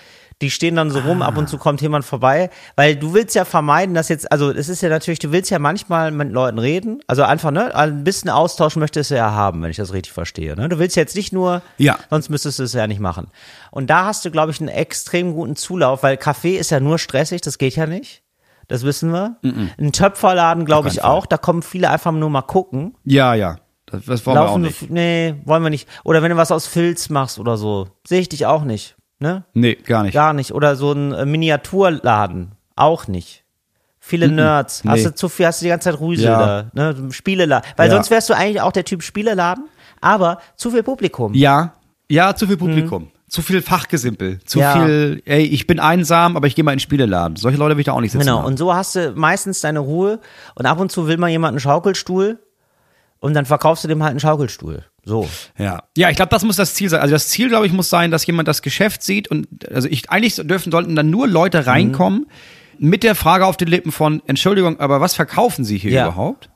[0.42, 3.46] Die stehen dann so rum, ab und zu kommt jemand vorbei, weil du willst ja
[3.46, 7.00] vermeiden, dass jetzt, also es ist ja natürlich, du willst ja manchmal mit Leuten reden,
[7.06, 10.54] also einfach, ne, ein bisschen Austausch möchtest du ja haben, wenn ich das richtig verstehe,
[10.54, 10.68] ne?
[10.68, 11.98] Du willst jetzt nicht nur, Ja.
[12.10, 13.28] sonst müsstest du es ja nicht machen.
[13.70, 16.98] Und da hast du, glaube ich, einen extrem guten Zulauf, weil Kaffee ist ja nur
[16.98, 18.22] stressig, das geht ja nicht.
[18.68, 19.36] Das wissen wir.
[19.78, 21.10] Ein Töpferladen, glaube ich keinen Fall.
[21.12, 22.94] auch, da kommen viele einfach nur mal gucken.
[23.04, 23.56] Ja, ja.
[23.86, 24.90] Das, das wollen wir auch Laufen, nicht.
[24.90, 25.88] nee, wollen wir nicht.
[26.04, 29.44] Oder wenn du was aus Filz machst oder so, sehe ich dich auch nicht, ne?
[29.54, 30.14] Nee, gar nicht.
[30.14, 30.52] Gar nicht.
[30.52, 33.44] Oder so ein äh, Miniaturladen, auch nicht.
[33.98, 34.82] Viele Nerds.
[34.86, 35.04] Hast nee.
[35.04, 36.62] du zu viel, hast du die ganze Zeit Rüsel Ja.
[36.74, 37.12] da, ne?
[37.12, 37.68] Spieleladen.
[37.76, 37.94] Weil Ja.
[37.96, 39.68] sonst wärst du eigentlich auch der Typ Spieleladen,
[40.00, 41.34] aber zu viel Publikum.
[41.34, 41.72] Ja,
[42.08, 43.10] ja, zu viel Publikum.
[43.28, 44.38] Zu viel Fachgesimpel.
[44.44, 44.62] Zu Mhm.
[44.62, 44.72] Ja.
[44.74, 47.36] viel, ey, ich bin einsam, aber ich gehe mal in den Spieleladen.
[47.36, 48.24] Solche Leute will ich da auch nicht sitzen.
[48.24, 48.44] Genau, haben.
[48.46, 50.20] und so hast du meistens deine Ruhe
[50.54, 52.38] und ab und zu will mal jemand einen Schaukelstuhl
[53.18, 54.84] und dann verkaufst du dem halt einen Schaukelstuhl.
[55.08, 55.26] So.
[55.56, 57.00] Ja, ja, ich glaube, das muss das Ziel sein.
[57.00, 60.10] Also das Ziel, glaube ich, muss sein, dass jemand das Geschäft sieht und also ich
[60.10, 61.64] eigentlich dürfen sollten dann nur Leute Mhm.
[61.68, 62.26] reinkommen
[62.78, 66.06] mit der Frage auf den Lippen von Entschuldigung, aber was verkaufen Sie hier Ja.
[66.08, 66.50] überhaupt?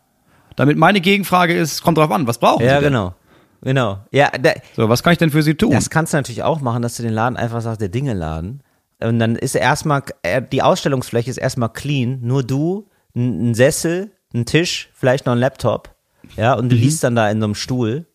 [0.57, 2.93] Damit meine Gegenfrage ist, kommt drauf an, was brauchen Ja, Sie denn?
[2.93, 3.15] genau.
[3.63, 3.99] Genau.
[4.11, 5.71] Ja, da, So, was kann ich denn für Sie tun?
[5.71, 8.63] Das kannst du natürlich auch machen, dass du den Laden einfach sagst, der Dinge-Laden.
[9.03, 12.19] Und dann ist erstmal, äh, die Ausstellungsfläche ist erstmal clean.
[12.23, 15.95] Nur du, ein ein Sessel, ein Tisch, vielleicht noch ein Laptop.
[16.37, 16.83] Ja, und du Mhm.
[16.83, 18.07] liest dann da in so einem Stuhl.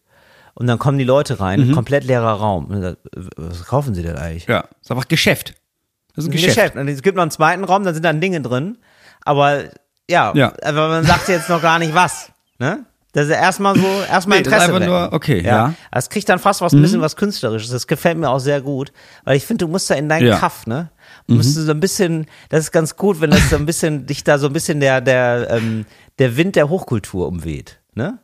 [0.56, 2.70] Und dann kommen die Leute rein, komplett leerer Raum.
[2.82, 2.96] Dann,
[3.36, 4.48] Was kaufen sie denn eigentlich?
[4.48, 5.54] ja, ist einfach Geschäft.
[6.16, 6.56] Das ist ein Ein Geschäft.
[6.56, 6.76] Geschäft.
[6.78, 8.78] Und es gibt noch einen zweiten Raum, da sind dann Dinge drin.
[9.26, 9.64] Aber
[10.10, 10.54] ja, Ja.
[10.64, 12.32] aber man sagt jetzt noch gar nicht was.
[12.58, 12.86] Ne?
[13.12, 14.76] Das ist erstmal so, erstmal Nee, das ist Interesse.
[14.86, 15.68] einfach nur- okay, ja.
[15.68, 15.76] Mhm.
[15.92, 17.70] Das kriegt dann fast was, ein bisschen was Künstlerisches.
[17.72, 18.92] Das gefällt mir auch sehr gut.
[19.24, 20.36] Weil ich finde, du musst da in deinen Ja.
[20.36, 20.40] Mhm.
[20.40, 20.90] Kaff, ne?
[21.28, 24.24] Du musst so ein bisschen, das ist ganz gut, wenn das so ein bisschen, dich
[24.24, 25.86] da so ein bisschen der, der, ähm,
[26.20, 28.20] der Wind der Hochkultur umweht, ne?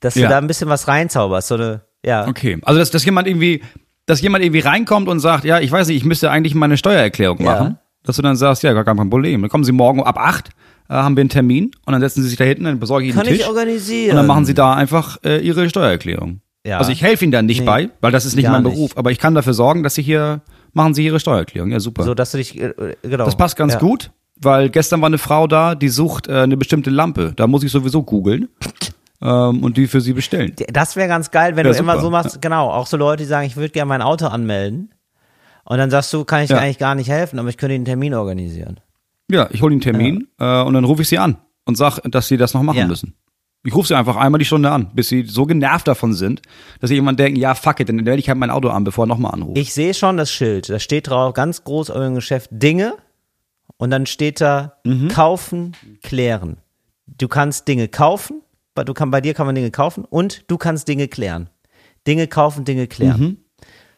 [0.00, 0.28] Dass du Ja.
[0.28, 2.26] da ein bisschen was reinzauberst, so eine, ja.
[2.28, 2.58] Okay.
[2.62, 3.62] Also, dass, dass jemand irgendwie,
[4.06, 7.38] dass jemand irgendwie reinkommt und sagt, ja, ich weiß nicht, ich müsste eigentlich meine Steuererklärung
[7.40, 7.44] Ja.
[7.44, 7.78] machen.
[8.04, 9.40] Dass du dann sagst, ja, gar kein Problem.
[9.40, 10.50] Dann kommen sie morgen ab acht,
[10.88, 13.10] äh, haben wir einen Termin und dann setzen sie sich da hinten, dann besorge ich
[13.10, 13.40] ihnen Kann Tisch.
[13.40, 14.10] ich organisieren.
[14.10, 16.40] Und dann machen sie da einfach äh, ihre Steuererklärung.
[16.64, 16.78] Ja.
[16.78, 18.74] Also ich helfe ihnen dann nicht Nee, bei, weil das ist nicht mein nicht.
[18.74, 20.40] Beruf, aber ich kann dafür sorgen, dass sie hier
[20.72, 21.70] machen sie ihre Steuererklärung.
[21.72, 22.04] Ja, super.
[22.04, 23.24] So, dass du dich, äh, genau.
[23.24, 23.78] das passt ganz ja.
[23.80, 27.32] gut, weil gestern war eine Frau da, die sucht äh, eine bestimmte Lampe.
[27.34, 28.48] Da muss ich sowieso googeln
[29.22, 30.54] ähm, und die für sie bestellen.
[30.68, 32.02] Das wäre ganz geil, wenn Ja, du immer super.
[32.02, 34.92] so machst, genau, auch so Leute, die sagen, ich würde gerne mein Auto anmelden.
[35.64, 36.60] Und dann sagst du, kann ich dir Ja.
[36.62, 38.78] eigentlich gar nicht helfen, aber ich könnte einen Termin organisieren.
[39.30, 42.28] Ja, ich hole den Termin äh, und dann rufe ich sie an und sag, dass
[42.28, 42.86] sie das noch machen Ja.
[42.86, 43.14] müssen.
[43.64, 46.40] Ich rufe sie einfach einmal die Stunde an, bis sie so genervt davon sind,
[46.80, 49.04] dass sie irgendwann denken, ja, fuck it, dann werde ich halt mein Auto an, bevor
[49.04, 49.58] er nochmal anruft.
[49.58, 52.94] Ich sehe schon das Schild, da steht drauf ganz groß dem Geschäft Dinge
[53.76, 55.08] und dann steht da Mhm.
[55.08, 55.72] kaufen,
[56.04, 56.58] klären.
[57.08, 58.40] Du kannst Dinge kaufen,
[58.84, 61.48] du kann, bei dir kann man Dinge kaufen und du kannst Dinge klären.
[62.06, 63.20] Dinge kaufen, Dinge klären.
[63.20, 63.36] Mhm.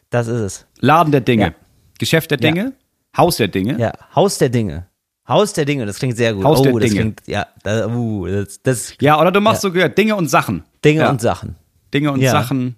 [0.09, 0.65] Das ist es.
[0.79, 1.51] Laden der Dinge, Ja.
[1.99, 2.51] Geschäft der Ja.
[2.51, 2.73] Dinge,
[3.17, 3.77] Haus der Dinge.
[3.79, 4.87] Ja, Haus der Dinge.
[5.27, 6.43] Haus der Dinge, das klingt sehr gut.
[6.43, 6.95] Haus oh, der das Dinge.
[6.95, 10.63] klingt, ja, da, uh, das, das Ja, oder du machst so gehört, Dinge und Sachen.
[10.83, 11.09] Dinge ja.
[11.11, 11.55] und Sachen.
[11.93, 12.31] Dinge und Ja.
[12.31, 12.75] Sachen.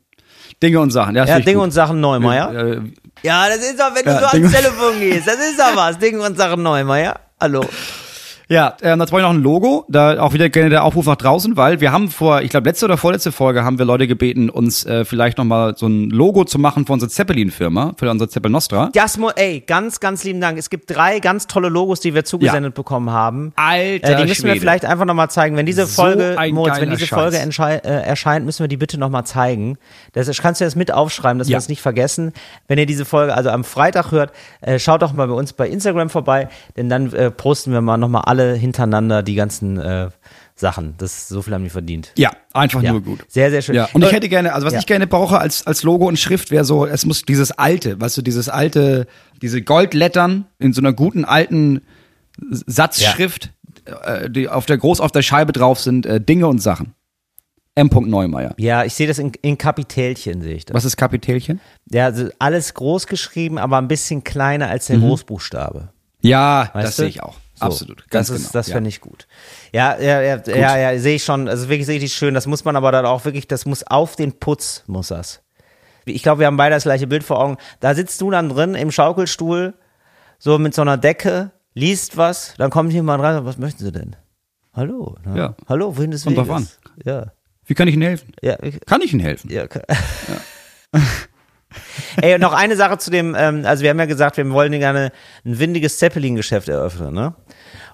[0.62, 1.16] Dinge und Sachen.
[1.16, 1.64] Ja, das Ja, Dinge gut.
[1.66, 2.54] und Sachen Neumeier.
[2.54, 2.82] Äh,
[3.24, 5.76] Ja, das ist doch, wenn Ja, du so Dinge- ans Telefon gehst, das ist doch
[5.76, 5.98] was.
[5.98, 7.20] Dinge und Sachen Neumeier.
[7.40, 7.64] Hallo.
[8.52, 9.86] Ja, ähm, dazu brauche ich noch ein Logo.
[9.88, 12.84] Da auch wieder gerne der Aufruf nach draußen, weil wir haben vor, ich glaube, letzte
[12.84, 16.60] oder vorletzte Folge haben wir Leute gebeten, uns äh, vielleicht nochmal so ein Logo zu
[16.60, 18.90] machen für unsere Zeppelin-Firma, für unsere Zeppel Nostra.
[18.94, 20.58] Jasmo, ey, ganz, ganz lieben Dank.
[20.58, 23.54] Es gibt drei ganz tolle Logos, die wir zugesendet bekommen haben.
[23.56, 24.60] Alter Äh, die müssen wir Schwede.
[24.60, 25.56] vielleicht einfach nochmal zeigen.
[25.56, 27.20] Wenn diese So Folge, ein Moritz, wenn diese Scheiß.
[27.20, 29.78] Folge äh, erscheint, müssen wir die bitte nochmal zeigen.
[30.12, 31.54] Das kannst du das mit aufschreiben, dass Ja.
[31.54, 32.34] wir es nicht vergessen.
[32.68, 35.70] Wenn ihr diese Folge also am Freitag hört, äh, schaut doch mal bei uns bei
[35.70, 40.10] Instagram vorbei, denn dann äh, posten wir mal nochmal alle hintereinander die ganzen äh,
[40.56, 40.94] Sachen.
[40.98, 42.12] Das so viel haben die verdient.
[42.18, 42.92] Ja, einfach Ja.
[42.92, 43.20] nur gut.
[43.28, 43.76] Sehr, sehr schön.
[43.76, 44.80] Ja, und ich Äh, hätte gerne, also was ja.
[44.80, 48.18] ich gerne brauche als, als Logo und Schrift wäre so, es muss dieses alte, weißt
[48.18, 49.08] du, dieses alte,
[49.42, 51.82] diese Goldlettern in so einer guten alten
[52.50, 53.52] Satzschrift,
[53.86, 56.94] äh, die auf der groß auf der Scheibe drauf sind, äh, Dinge und Sachen.
[57.74, 57.90] M.
[57.90, 58.54] Neumeier.
[58.58, 60.76] Ja, ich sehe das in, in Kapitälchen, sehe ich das.
[60.76, 61.62] Was ist Kapitälchen?
[61.90, 65.88] Ja, also alles groß geschrieben, aber ein bisschen kleiner als der Großbuchstabe.
[66.20, 67.38] Ja, Weißt das sehe ich auch.
[67.62, 68.10] So, Absolut.
[68.10, 68.54] Ganz das ist, genau.
[68.54, 68.74] das ja.
[68.74, 69.28] fände ich gut.
[69.72, 71.48] Ja, ja, ja, ja, ja, sehe ich schon.
[71.48, 72.34] Also wirklich richtig schön.
[72.34, 75.42] Das muss man aber dann auch wirklich, das muss auf den Putz, muss das.
[76.06, 77.58] Ich glaube, wir haben beide das gleiche Bild vor Augen.
[77.80, 79.76] Da sitzt du dann drin im Schaukelstuhl,
[80.40, 84.16] so mit so einer Decke, liest was, dann kommt jemand rein was möchten Sie denn?
[84.74, 85.18] Hallo.
[85.24, 85.38] Ne?
[85.38, 85.56] Ja.
[85.70, 86.80] Hallo, wohin des Kommt drauf Weges?
[87.06, 87.32] Ja.
[87.66, 88.34] Wie kann ich Ihnen helfen?
[88.42, 89.52] Ja, ich, Kann ich Ihnen helfen?
[89.52, 89.66] ja.
[89.66, 89.84] okay.
[92.22, 94.72] Ey, und noch eine Sache zu dem, ähm, also wir haben ja gesagt, wir wollen
[94.74, 95.12] gerne
[95.46, 97.34] ein windiges Zeppelin-Geschäft eröffnen, ne?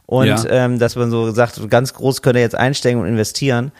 [0.05, 0.45] Und Ja.
[0.49, 3.71] ähm, dass man so sagt, ganz groß könnt ihr jetzt einsteigen und investieren.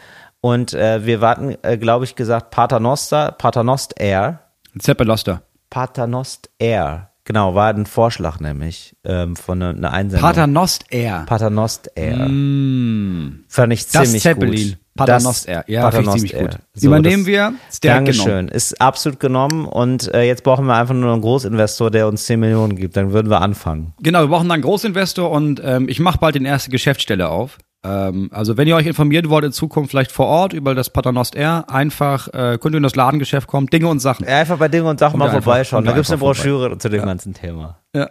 [0.41, 4.41] Und äh, wir warten, äh, glaube ich, gesagt, Paternoster, Paternost Air.
[4.77, 5.41] Zeppeloster.
[5.69, 7.09] Paternost Air.
[7.23, 10.29] Genau, war ein Vorschlag nämlich ähm, von einer eine Einsendung.
[10.29, 11.23] Paternost Air.
[11.27, 12.29] Paternost Air.
[12.29, 13.43] Mm.
[13.49, 14.69] Fand ich Das ziemlich Zeppelin.
[14.69, 14.77] gut.
[14.97, 15.63] Paternost Das Air.
[15.67, 16.59] Ja, finde ich Paternost ziemlich gut.
[16.73, 17.53] So, Übernehmen das- wir.
[17.69, 18.25] Ist direkt Dankeschön.
[18.25, 18.47] genommen.
[18.49, 22.39] Ist absolut genommen und äh, jetzt brauchen wir einfach nur einen Großinvestor, der uns 10
[22.39, 22.97] Millionen gibt.
[22.97, 23.93] Dann würden wir anfangen.
[24.01, 27.57] Genau, wir brauchen dann einen Großinvestor und ähm, ich mache bald den erste Geschäftsstelle auf.
[27.85, 31.35] Ähm, also wenn ihr euch informieren wollt in Zukunft vielleicht vor Ort über das Paternost
[31.35, 34.25] Air, einfach äh, könnt ihr in das Ladengeschäft kommen, Dinge und Sachen.
[34.27, 35.85] Ja, Einfach bei Dinge und Sachen Kommt mal vorbeischauen.
[35.85, 36.39] Da ihr gibt's eine einfach vorbei.
[36.65, 37.77] Broschüre zu dem ganzen Thema.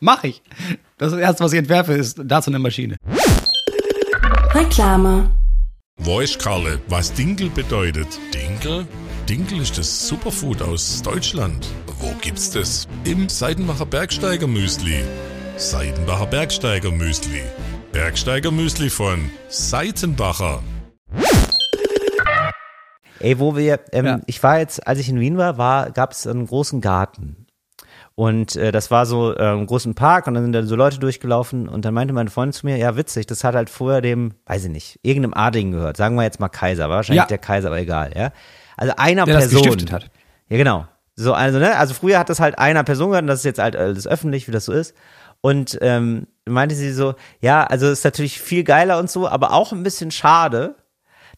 [0.00, 0.42] Mach ich.
[0.98, 2.96] Das ist das erste, was ich entwerfe, ist dazu eine Maschine.
[4.54, 5.30] Reklame.
[5.98, 8.08] Weiß Karle, was Dinkel bedeutet?
[8.34, 8.86] Dinkel?
[9.28, 11.66] Dinkel ist das Superfood aus Deutschland.
[12.00, 12.86] Wo gibt's das?
[13.04, 15.04] Im Seidenbacher Bergsteiger Müsli.
[15.56, 17.42] Seidenbacher Bergsteiger Müsli.
[17.92, 20.62] Bergsteiger Müsli von Seitenbacher.
[23.20, 24.20] Ey, wo wir, ähm, Ja.
[24.26, 27.43] ich war jetzt, als ich in Wien war, war gab's einen großen Garten.
[28.16, 31.00] Und äh, das war so äh, einen großen Park und dann sind da so Leute
[31.00, 34.34] durchgelaufen und dann meinte meine Freundin zu mir, ja witzig, das hat halt vorher dem,
[34.46, 35.96] weiß ich nicht, irgendeinem Adligen gehört.
[35.96, 37.26] Sagen wir jetzt mal Kaiser, war wahrscheinlich Ja.
[37.26, 38.30] der Kaiser, aber egal, ja.
[38.76, 39.62] Also einer Der das Person.
[39.62, 40.10] gestiftet hat.
[40.48, 40.86] Ja, genau.
[41.16, 43.60] So, also, ne, also früher hat das halt einer Person gehört und das ist jetzt
[43.60, 44.94] halt alles öffentlich, wie das so ist.
[45.40, 49.72] Und ähm, meinte sie so, ja, also ist natürlich viel geiler und so, aber auch
[49.72, 50.76] ein bisschen schade,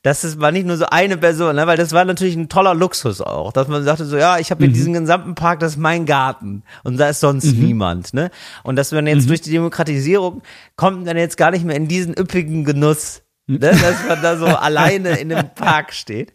[0.06, 2.74] dass es war nicht nur so eine Person, ne, weil das war natürlich ein toller
[2.74, 5.78] Luxus auch, dass man sagte so, ja, ich habe hier diesen gesamten Park, das ist
[5.78, 8.30] mein Garten und da ist sonst niemand, ne?
[8.62, 10.42] Und dass man jetzt durch die Demokratisierung
[10.76, 14.46] kommt man jetzt gar nicht mehr in diesen üppigen Genuss, ne, dass man da so
[14.46, 16.34] alleine in einem Park steht.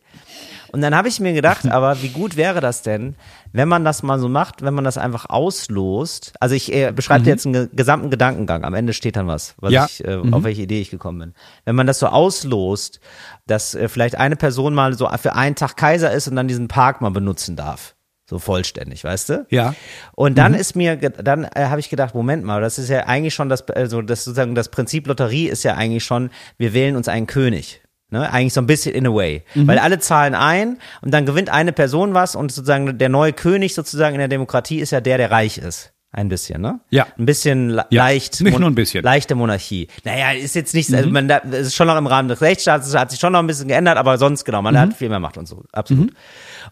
[0.71, 3.15] Und dann habe ich mir gedacht, aber wie gut wäre das denn,
[3.51, 6.33] wenn man das mal so macht, wenn man das einfach auslost.
[6.39, 8.63] Also ich äh, beschreibe dir jetzt einen ge gesamten Gedankengang.
[8.63, 9.85] Am Ende steht dann was, was Ja.
[9.85, 11.33] ich, äh, auf welche Idee ich gekommen bin.
[11.65, 12.99] Wenn man das so auslost,
[13.47, 16.67] dass äh, vielleicht eine Person mal so für einen Tag Kaiser ist und dann diesen
[16.67, 17.95] Park mal benutzen darf.
[18.31, 19.45] So vollständig, weißt du?
[19.49, 19.75] Ja.
[20.13, 23.33] Und dann ist mir, dann äh, habe ich gedacht, Moment mal, das ist ja eigentlich
[23.33, 27.09] schon das, also das sozusagen das Prinzip Lotterie ist ja eigentlich schon, wir wählen uns
[27.09, 27.81] einen König.
[28.13, 29.43] Ne, eigentlich so ein bisschen in a way.
[29.55, 33.73] Weil alle zahlen ein und dann gewinnt eine Person was und sozusagen der neue König
[33.73, 35.93] sozusagen in der Demokratie ist ja der, der reich ist.
[36.13, 36.81] Ein bisschen, ne?
[36.89, 37.07] Ja.
[37.17, 38.03] Ein bisschen le Ja.
[38.03, 38.41] leicht.
[38.41, 39.01] Nicht nur ein bisschen.
[39.01, 39.87] Leichte Monarchie.
[40.03, 42.85] Naja, ist jetzt nicht, also man, da, es ist schon noch im Rahmen des Rechtsstaats,
[42.87, 45.21] es hat sich schon noch ein bisschen geändert, aber sonst, genau, man hat viel mehr
[45.21, 45.63] Macht und so.
[45.71, 46.11] Absolut.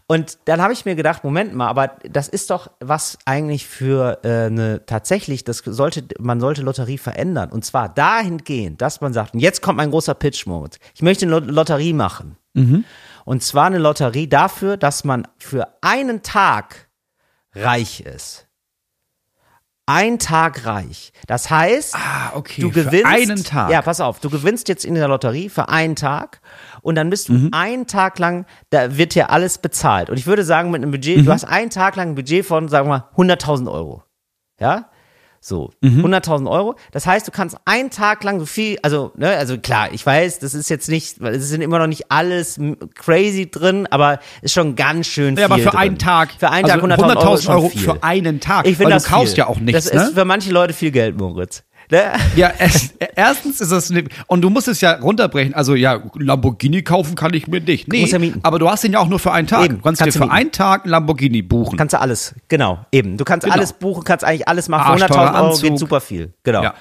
[0.06, 4.18] Und dann habe ich mir gedacht, Moment mal, aber das ist doch was eigentlich für
[4.24, 7.50] äh, eine tatsächlich, das sollte, man sollte Lotterie verändern.
[7.50, 10.78] Und zwar dahingehend, dass man sagt, und jetzt kommt mein großer Pitch, Moritz.
[10.94, 12.36] Ich möchte eine Lot- Lotterie machen.
[13.24, 16.88] Und zwar eine Lotterie dafür, dass man für einen Tag
[17.54, 18.46] reich ist.
[19.92, 21.12] Ein Tag reich.
[21.26, 22.60] Das heißt, Ah, okay.
[22.62, 23.70] du gewinnst einen Tag.
[23.70, 26.40] Ja, pass auf, du gewinnst jetzt in der Lotterie für einen Tag
[26.82, 27.48] und dann bist du Mhm.
[27.52, 30.08] einen Tag lang, da wird dir alles bezahlt.
[30.08, 31.24] Und ich würde sagen, mit einem Budget, Mhm.
[31.24, 34.04] du hast einen Tag lang ein Budget von, sagen wir mal, 100.000 Euro.
[34.60, 34.90] Ja?
[35.42, 36.04] So, Mhm.
[36.04, 36.74] 100.000 Euro.
[36.92, 40.38] Das heißt, du kannst einen Tag lang so viel, also, ne, also klar, ich weiß,
[40.38, 42.60] das ist jetzt nicht, weil es sind immer noch nicht alles
[42.94, 45.78] crazy drin, aber ist schon ganz schön viel Ja, aber für drin.
[45.78, 46.32] einen Tag.
[46.38, 47.80] Für einen also Tag 100.000 Euro, ist schon Euro viel.
[47.80, 48.66] für einen Tag.
[48.66, 49.38] Ich finde das du kaufst viel.
[49.38, 50.02] ja auch nichts, Das ne?
[50.08, 51.62] ist für manche Leute viel Geld, Moritz.
[51.90, 52.12] Ne?
[52.36, 55.54] Ja, es, erstens ist das ne, und du musst es ja runterbrechen.
[55.54, 57.88] Also ja, Lamborghini kaufen kann ich mir nicht.
[57.88, 59.64] Nee, ja aber du hast den ja auch nur für einen Tag.
[59.64, 61.76] Eben, du kannst, kannst dir du für einen Tag einen Lamborghini buchen.
[61.76, 63.16] Kannst du alles, genau, eben.
[63.16, 63.56] Du kannst Genau.
[63.56, 64.98] alles buchen, kannst eigentlich alles machen.
[64.98, 66.62] Für Arschteurer 100.000 Euro geht super viel, genau.
[66.62, 66.74] Ja.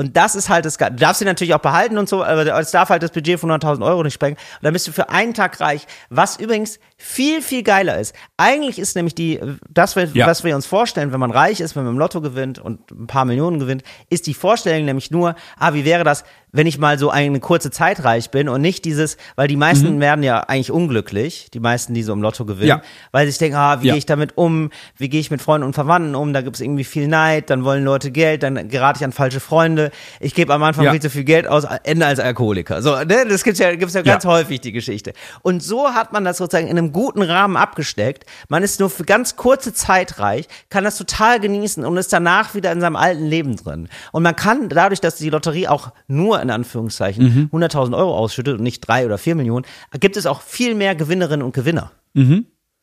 [0.00, 2.70] Und das ist halt das Du darfst sie natürlich auch behalten und so, aber es
[2.70, 4.36] darf halt das Budget von 100.000 Euro nicht sprengen.
[4.38, 8.14] Und dann bist du für einen Tag reich, was übrigens viel, viel geiler ist.
[8.38, 9.38] Eigentlich ist nämlich die,
[9.68, 10.26] das, Ja.
[10.26, 13.06] was wir uns vorstellen, wenn man reich ist, wenn man im Lotto gewinnt und ein
[13.08, 16.98] paar Millionen gewinnt, ist die Vorstellung nämlich nur, ah, wie wäre das, wenn ich mal
[16.98, 20.70] so eine kurze Zeit reich bin und nicht dieses, weil die meisten werden ja eigentlich
[20.70, 22.68] unglücklich, die meisten, die so im Lotto gewinnen, Mhm.
[22.68, 22.82] Ja.
[23.12, 23.92] weil sie sich denken, ah, wie Ja.
[23.94, 26.60] gehe ich damit um, wie gehe ich mit Freunden und Verwandten um, da gibt es
[26.60, 30.52] irgendwie viel Neid, dann wollen Leute Geld, dann gerate ich an falsche Freunde, ich gebe
[30.52, 30.90] am Anfang Ja.
[30.92, 32.82] viel zu viel Geld aus, ende als Alkoholiker.
[32.82, 33.24] So, ne?
[33.28, 35.12] Das gibt's ja, gibt's ja ganz häufig, die Geschichte.
[35.42, 38.24] Und so hat man das sozusagen in einem guten Rahmen abgesteckt.
[38.48, 42.54] Man ist nur für ganz kurze Zeit reich, kann das total genießen und ist danach
[42.54, 43.88] wieder in seinem alten Leben drin.
[44.12, 47.58] Und man kann dadurch, dass die Lotterie auch nur in Anführungszeichen Mhm.
[47.58, 49.64] 100.000 Euro ausschüttet und nicht drei oder vier Millionen,
[49.98, 51.92] gibt es auch viel mehr Gewinnerinnen und Gewinner.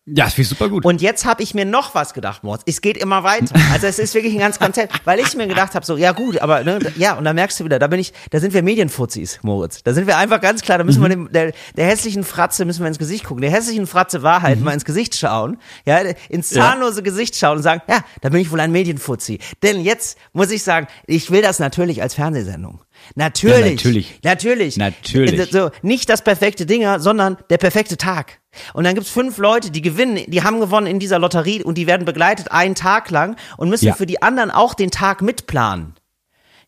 [0.10, 0.86] Ja, das finde ich super gut.
[0.86, 2.62] Und jetzt habe ich mir noch was gedacht, Moritz.
[2.66, 3.54] Es geht immer weiter.
[3.74, 6.40] Also es ist wirklich ein ganz Konzept, weil ich mir gedacht habe, so ja gut,
[6.40, 9.40] aber ne, ja und da merkst du wieder, da bin ich, da sind wir Medienfuzis,
[9.42, 9.84] Moritz.
[9.84, 12.84] Da sind wir einfach ganz klar, da müssen wir dem, der, der hässlichen Fratze müssen
[12.84, 13.42] wir ins Gesicht gucken.
[13.42, 15.98] Der hässlichen Fratze Wahrheit mal ins Gesicht schauen, ja,
[16.30, 19.40] ins zahnlose Gesicht schauen und sagen, ja, da bin ich wohl ein Medienfuzzi.
[19.62, 22.80] Denn jetzt muss ich sagen, ich will das natürlich als Fernsehsendung.
[23.16, 23.56] Natürlich.
[23.56, 24.20] Ja, natürlich.
[24.24, 24.78] Natürlich.
[24.78, 25.52] Natürlich.
[25.52, 28.40] So, nicht das perfekte Dinger, sondern der perfekte Tag.
[28.74, 31.88] Und dann gibt's fünf Leute, die gewinnen, die haben gewonnen in dieser Lotterie und die
[31.88, 33.94] werden begleitet einen Tag lang und müssen Ja.
[33.94, 35.94] für die anderen auch den Tag mitplanen.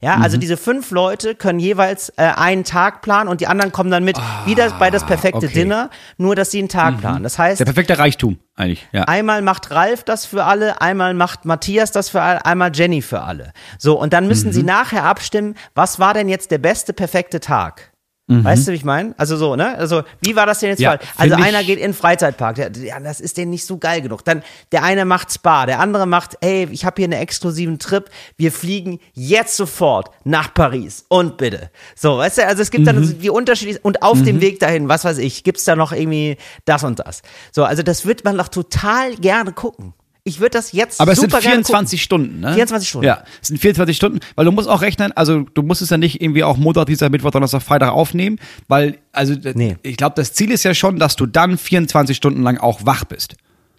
[0.02, 0.42] Ja, also Mhm.
[0.42, 4.18] diese fünf Leute können jeweils äh, einen Tag planen und die anderen kommen dann mit,
[4.46, 5.48] wie das bei das perfekte Ah, okay.
[5.50, 5.54] Mhm.
[5.54, 7.22] Dinner, nur dass sie einen Tag planen.
[7.24, 8.88] Das heißt, Der perfekte Reichtum, eigentlich.
[8.94, 9.04] Ja.
[9.04, 13.22] Einmal macht Ralf das für alle, einmal macht Matthias das für alle, einmal Jenny für
[13.24, 13.52] alle.
[13.78, 14.54] So, und dann müssen Mhm.
[14.54, 17.92] sie nachher abstimmen, was war denn jetzt der beste perfekte Tag?
[18.30, 19.16] Weißt du, wie ich meine?
[19.18, 19.76] Also so, ne?
[19.76, 20.80] Also, wie war das denn jetzt?
[20.80, 20.84] Mhm.
[20.84, 21.00] Ja?
[21.18, 24.24] Also einer geht in den Freizeitpark, der, ja, das ist denen nicht so geil genug.
[24.24, 28.10] Dann der eine macht Spa, der andere macht, ey, ich habe hier einen exklusiven Trip,
[28.38, 31.72] wir fliegen jetzt sofort nach Paris und bitte.
[31.96, 32.86] So, weißt du, also es gibt Mhm.
[32.86, 36.38] dann die unterschiedlichen und auf dem Weg dahin, was weiß ich, gibt's da noch irgendwie
[36.66, 37.24] das und das.
[37.52, 39.94] So, also das wird man doch total gerne gucken.
[40.26, 42.54] Ich würde das jetzt Aber es sind super gerne 24 Stunden, ne?
[42.54, 43.08] 24 Stunden.
[43.08, 45.98] Ja, es sind 24 Stunden, weil du musst auch rechnen, also du musst es ja
[45.98, 49.78] nicht irgendwie auch Montag, Dienstag, Mittwoch, Donnerstag, Freitag aufnehmen, weil, also Nee.
[49.82, 53.06] ich glaube, das Ziel ist ja schon, dass du dann 24 Stunden lang auch wach
[53.06, 53.36] bist,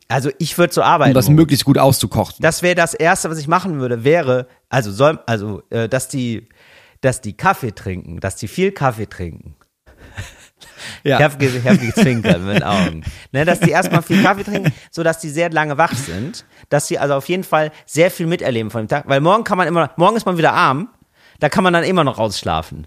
[0.08, 1.14] Also ich würde so um arbeiten.
[1.14, 1.36] das Moritz.
[1.36, 2.36] möglichst gut auszukochen.
[2.40, 6.48] Das wäre das erste, was ich machen würde, wäre, also soll, also, äh, dass die,
[7.02, 9.54] dass die Kaffee trinken, dass die viel Kaffee trinken.
[11.04, 11.18] Ja.
[11.18, 13.04] Ich habe ge hab gezwinkert mit den Augen.
[13.32, 16.88] Ne, dass die erstmal viel Kaffee trinken, so dass die sehr lange wach sind, dass
[16.88, 19.68] sie also auf jeden Fall sehr viel miterleben von dem Tag, weil morgen kann man
[19.68, 20.88] immer, morgen ist man wieder arm,
[21.38, 22.86] da kann man dann immer noch ausschlafen.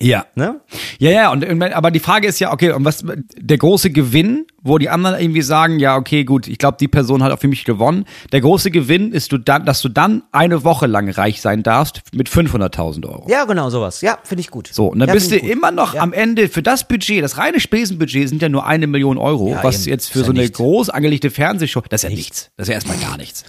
[0.00, 0.26] Ja.
[0.34, 0.60] Ne?
[0.98, 3.04] Ja, ja, und aber die Frage ist ja, okay, und was
[3.36, 7.22] der große Gewinn, wo die anderen irgendwie sagen, ja, okay, gut, ich glaube, die Person
[7.22, 8.04] hat auch für mich gewonnen.
[8.32, 12.02] Der große Gewinn ist, du dann, dass du dann eine Woche lang reich sein darfst
[12.12, 13.26] mit 500.000 Euro.
[13.28, 14.00] Ja, genau, sowas.
[14.00, 14.68] Ja, finde ich gut.
[14.72, 15.48] So, und dann ja, bist du gut.
[15.48, 16.02] immer noch Ja.
[16.02, 19.64] am Ende für das Budget, das reine Spesenbudget sind ja nur eine Million Euro, Ja,
[19.64, 19.90] was eben.
[19.90, 20.56] jetzt für so eine nichts.
[20.56, 22.50] groß angelegte Fernsehshow, das ist ja nichts.
[22.56, 23.44] Das ist ja erstmal gar nichts.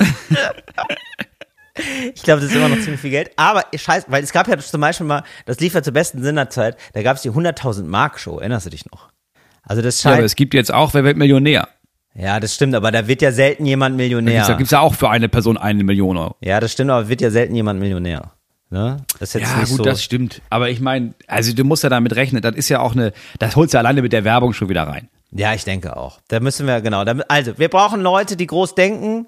[2.15, 3.31] Ich glaube, das ist immer noch ziemlich viel Geld.
[3.35, 6.77] Aber scheiße, weil es gab ja zum Beispiel mal, das lief ja zur besten Sinnerzeit,
[6.93, 9.09] da gab es die 100.000 Mark Show, erinnerst du dich noch?
[9.63, 11.67] Also das Ja, aber scheint, es gibt jetzt auch, wer wird Millionär?
[12.15, 14.55] ja, das stimmt, aber da wird ja selten jemand Da Millionär.
[14.57, 16.35] gibt's ja auch für eine Person eine Million Euro.
[16.41, 18.31] Ja, das stimmt, aber wird ja selten jemand Millionär.
[18.69, 18.97] Ne?
[19.19, 19.83] Das ist jetzt Ja, nicht gut, so.
[19.83, 20.41] das stimmt.
[20.49, 23.55] Aber ich meine, also du musst ja damit rechnen, das ist ja auch eine, das
[23.55, 25.09] holst du alleine mit der Werbung schon wieder rein.
[25.31, 26.19] Ja, ich denke auch.
[26.29, 27.03] Da müssen wir, genau.
[27.05, 29.27] Da, also, wir brauchen Leute, die groß denken,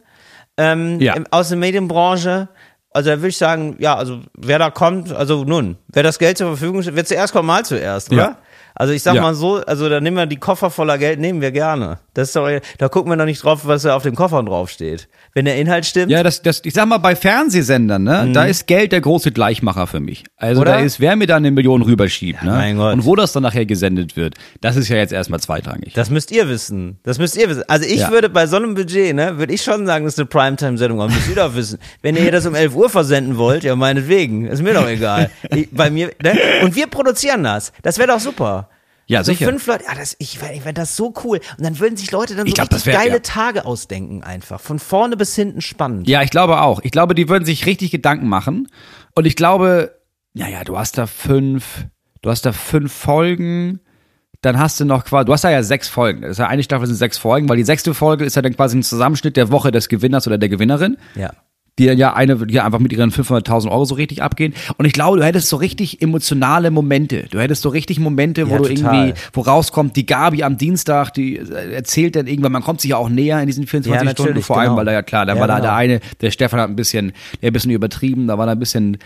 [0.60, 1.16] ähm, Ja.
[1.32, 2.50] aus der Medienbranche.
[2.92, 6.38] Also da würde ich sagen, ja, also wer da kommt, also nun, wer das Geld
[6.38, 8.18] zur Verfügung steht, wer zuerst kommt, mal zuerst, oder?
[8.22, 8.38] Ja.
[8.76, 9.22] Also ich sag Ja.
[9.22, 12.00] mal so, also da nehmen wir die Koffer voller Geld, nehmen wir gerne.
[12.14, 14.70] Das ist doch, da gucken wir doch nicht drauf, was da auf dem Koffer drauf
[14.70, 15.08] steht.
[15.34, 18.68] Wenn der Inhalt stimmt, Ja, das, das, ich sag mal, bei Fernsehsendern, ne, da ist
[18.68, 20.24] Geld der große Gleichmacher für mich.
[20.38, 20.74] Also Oder?
[20.74, 22.52] da ist, wer mir da eine Million rüberschiebt, ne?
[22.52, 22.94] mein Gott.
[22.94, 25.94] Und wo das dann nachher gesendet wird, das ist ja jetzt erstmal zweitrangig.
[25.94, 27.00] Das müsst ihr wissen.
[27.04, 27.64] Das müsst ihr wissen.
[27.68, 28.12] Also ich Ja.
[28.12, 31.00] würde bei so einem Budget, ne, würde ich schon sagen, das ist eine Primetime-Sendung.
[31.02, 31.80] Aber müsst ihr doch wissen.
[32.02, 34.46] Wenn ihr das um 11 Uhr versenden wollt, ja meinetwegen.
[34.46, 35.30] Ist mir doch egal.
[35.52, 36.38] Ich, bei mir, ne?
[36.64, 37.72] Und wir produzieren das.
[37.82, 38.69] Das wäre doch super.
[39.10, 39.48] Ja, so sicher.
[39.48, 41.40] fünf Leute, ja, das, ich, ich fände das so cool.
[41.58, 43.20] Und dann würden sich Leute dann so glaub, wär- geile ja.
[43.20, 44.62] Tage ausdenken einfach.
[44.62, 46.08] Von vorne bis hinten spannend.
[46.08, 46.80] Ja, ich glaube auch.
[46.84, 48.68] Ich glaube, die würden sich richtig Gedanken machen.
[49.16, 50.00] Und ich glaube,
[50.36, 51.86] naja, du hast da fünf,
[52.22, 53.80] du hast da fünf Folgen,
[54.42, 56.22] dann hast du noch quasi, du hast da ja sechs Folgen.
[56.22, 58.56] Das ist ja eine Staffel sind sechs Folgen, weil die sechste Folge ist ja dann
[58.56, 60.98] quasi ein Zusammenschnitt der Woche des Gewinners oder der Gewinnerin.
[61.16, 61.34] Ja.
[61.80, 64.54] Die dann ja eine, die einfach mit ihren 500.000 Euro so richtig abgehen.
[64.78, 67.26] Und ich glaube, du hättest so richtig emotionale Momente.
[67.32, 68.96] Du hättest so richtig Momente, wo Ja, du total.
[69.08, 72.92] irgendwie, wo rauskommt, die Gabi am Dienstag, die äh, erzählt dann irgendwann, man kommt sich
[72.92, 74.78] ja auch näher in diesen 24 Ja, Stunden, vor allem, genau.
[74.78, 75.68] weil da ja klar, da Ja, war da genau.
[75.68, 78.60] der eine, der Stefan hat ein bisschen, der ein bisschen übertrieben, da war da ein
[78.60, 78.98] bisschen,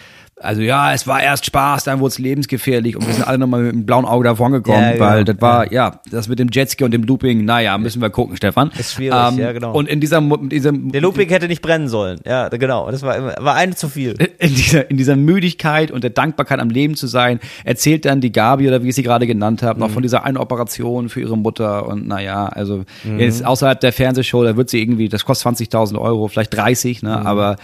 [0.44, 3.62] also ja, es war erst Spaß, dann wurde es lebensgefährlich und wir sind alle nochmal
[3.64, 5.06] mit einem blauen Auge davon gekommen, Ja, genau.
[5.06, 6.00] weil das war, ja.
[6.12, 8.72] das mit dem Jetski und dem Looping, naja, müssen wir gucken, Stefan.
[8.74, 9.74] Ähm, Ist schwierig, ja, genau.
[9.74, 12.20] Und in dieser, in diesem, Der Looping hätte nicht brennen sollen.
[12.26, 12.90] Ja, genau.
[12.92, 14.14] Das war, war eine zu viel.
[14.40, 18.32] in dieser, in dieser Müdigkeit und der Dankbarkeit am Leben zu sein, erzählt dann die
[18.32, 19.94] Gabi oder wie ich sie gerade genannt habe, noch Mhm.
[19.94, 23.20] von dieser einen Operation für ihre Mutter und naja, also Mhm.
[23.20, 27.18] jetzt außerhalb der Fernsehshow, da wird sie irgendwie, das kostet 20.000 Euro, vielleicht 30, ne,
[27.22, 27.28] Mhm.
[27.28, 27.56] aber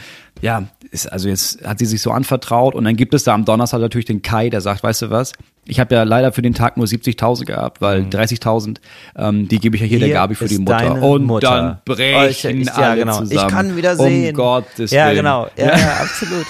[0.41, 3.45] ja, ist, also jetzt hat sie sich so anvertraut und dann gibt es da am
[3.45, 5.33] Donnerstag natürlich den Kai, der sagt, weißt du was,
[5.65, 8.77] ich habe ja leider für den Tag nur 70.000 gehabt, weil 30.000,
[9.15, 10.11] ähm, die gebe ich ja hier, der Mhm.
[10.11, 11.01] Hier Gabi für die Mutter.
[11.03, 11.49] Und Mutter.
[11.49, 13.19] dann brechen Oh, ich- ja, alle genau.
[13.19, 13.31] zusammen.
[13.47, 14.35] Ich kann wieder Um sehen.
[14.35, 15.17] Gottes ja, Willen.
[15.17, 15.47] genau.
[15.57, 16.45] Ja, ja, absolut.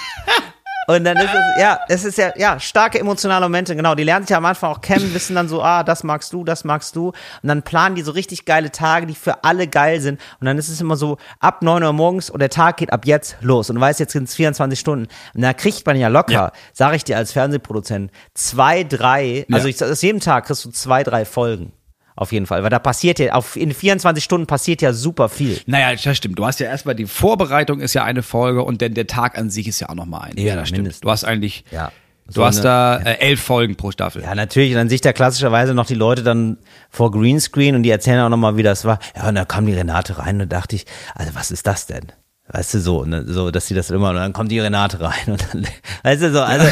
[0.95, 3.93] Und dann ist es, ja, es ist ja, ja, starke emotionale Momente, genau.
[3.93, 6.43] Die lernen sich ja am Anfang auch kennen, wissen dann so, ah, das magst du,
[6.43, 7.09] das magst du.
[7.09, 10.19] Und dann planen die so richtig geile Tage, die für alle geil sind.
[10.39, 13.05] Und dann ist es immer so, ab 9 Uhr morgens und der Tag geht ab
[13.05, 13.69] jetzt los.
[13.69, 15.07] Und du weißt, jetzt sind es 24 Stunden.
[15.35, 16.51] Und da kriegt man ja locker, Ja.
[16.73, 19.75] sage ich dir als Fernsehproduzent, zwei, drei, also Ja.
[19.75, 21.71] ich, aus jedem Tag kriegst du zwei, drei Folgen.
[22.19, 22.63] Auf jeden Fall.
[22.63, 25.61] Weil da passiert ja, auf, in 24 Stunden passiert ja super viel.
[25.67, 26.37] Naja, das stimmt.
[26.37, 29.49] Du hast ja erstmal die Vorbereitung ist ja eine Folge und dann der Tag an
[29.49, 30.41] sich ist ja auch nochmal eine.
[30.41, 30.79] Ja, das stimmt.
[30.79, 30.99] mindestens.
[30.99, 31.93] Du hast eigentlich, Ja.
[32.27, 34.21] du So hast eine- da äh, elf Folgen pro Staffel.
[34.21, 34.71] Ja, natürlich.
[34.71, 36.57] Und dann sich da klassischerweise noch die Leute dann
[36.89, 38.99] vor Greenscreen und die erzählen auch nochmal, wie das war.
[39.15, 41.85] Ja, und dann kam die Renate rein und da dachte ich, also was ist das
[41.85, 42.07] denn?
[42.51, 45.13] Weißt du, so, ne, so, dass sie das immer, und dann kommt die Renate rein
[45.27, 45.67] und dann,
[46.03, 46.65] weißt du, so, also,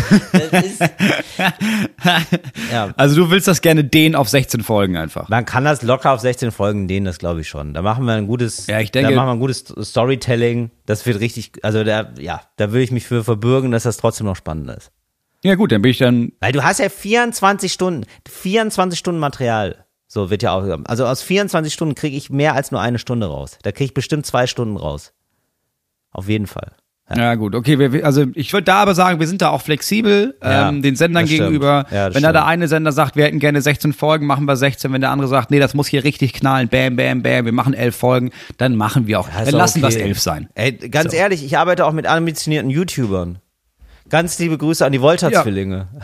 [0.52, 0.82] das ist,
[2.72, 2.94] ja.
[2.98, 5.30] Also du willst das gerne dehnen auf 16 Folgen einfach.
[5.30, 7.74] Man kann das locker auf 16 Folgen dehnen, das glaube ich schon.
[7.74, 10.72] Da machen wir ein gutes, Ja, ich denke- da machen wir ein gutes Storytelling.
[10.86, 14.26] Das wird richtig, also da, ja, da würde ich mich für verbürgen, dass das trotzdem
[14.26, 14.92] noch spannender ist.
[15.44, 19.86] Ja gut, dann bin ich dann, Weil du hast ja 24 Stunden, 24 Stunden Material.
[20.08, 20.64] So wird ja auch.
[20.86, 23.60] Also aus 24 Stunden kriege ich mehr als nur eine Stunde raus.
[23.62, 25.14] Da kriege ich bestimmt zwei Stunden raus.
[26.12, 26.72] Auf jeden Fall.
[27.16, 30.36] ja, gut, okay, wir, also ich würde da aber sagen, wir sind da auch flexibel
[30.44, 31.40] Ja, ähm, den Sendern stimmt.
[31.42, 31.86] gegenüber.
[31.90, 32.52] Ja, Wenn da der stimmt.
[32.52, 34.92] eine Sender sagt, wir hätten gerne 16 Folgen, machen wir 16.
[34.92, 37.74] Wenn der andere sagt, nee, das muss hier richtig knallen, bam, bam, bam, wir machen
[37.74, 39.30] elf Folgen, dann machen wir auch.
[39.30, 40.04] Ja, dann lassen wir es okay.
[40.06, 40.50] elf sein.
[40.56, 41.18] Ey, ganz So.
[41.18, 43.40] ehrlich, ich arbeite auch mit ambitionierten YouTubern.
[44.10, 45.88] Ganz liebe Grüße an die Volta-Zwillinge.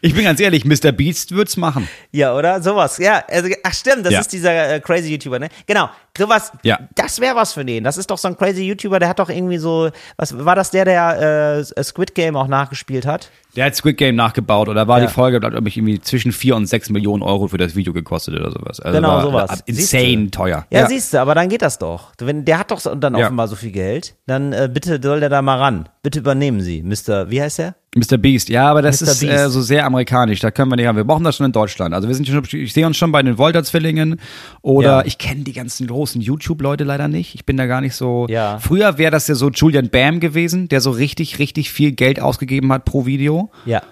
[0.00, 0.90] Ich bin ganz ehrlich, Mr.
[0.90, 1.86] Beast wird's machen.
[2.12, 2.62] Ja, oder?
[2.62, 2.96] Sowas.
[2.96, 4.20] Ja, also, ach stimmt, das Ja.
[4.20, 5.48] ist dieser äh, crazy YouTuber, ne?
[5.66, 5.90] Genau.
[6.16, 6.78] Sowas, Ja.
[6.94, 7.84] das wäre was für den.
[7.84, 10.70] Das ist doch so ein crazy YouTuber, der hat doch irgendwie so, was war das
[10.70, 13.30] der, der äh, Squid Game auch nachgespielt hat?
[13.56, 15.06] Der hat Squid Game nachgebaut oder war Ja.
[15.06, 18.34] die Folge, glaube ich, irgendwie zwischen 4 und 6 Millionen Euro für das Video gekostet
[18.38, 18.80] oder sowas.
[18.80, 19.62] Also Genau, war sowas.
[19.66, 20.66] Insane teuer.
[20.70, 22.12] Ja, siehst du, aber dann geht das doch.
[22.18, 23.26] Wenn der hat doch dann Ja.
[23.26, 25.88] offenbar so viel Geld, dann äh, bitte soll der da mal ran.
[26.02, 27.30] Bitte übernehmen Sie, Mr.
[27.30, 27.74] Wie heißt der?
[27.96, 28.18] Mr.
[28.18, 29.08] Beast, ja, aber das Mr.
[29.10, 30.38] ist äh, so sehr amerikanisch.
[30.38, 30.94] Da können wir nicht haben.
[30.96, 31.92] Wir brauchen das schon in Deutschland.
[31.92, 34.20] Also wir sind schon, ich sehe uns schon bei den Wolter-Zwillingen
[34.62, 35.04] oder Ja.
[35.04, 37.34] ich kenne die ganzen großen YouTube-Leute leider nicht.
[37.34, 38.26] Ich bin da gar nicht so.
[38.28, 38.58] Ja.
[38.60, 42.72] Früher wäre das ja so Julian Bam gewesen, der so richtig, richtig viel Geld ausgegeben
[42.72, 43.50] hat pro Video.
[43.66, 43.82] Ja.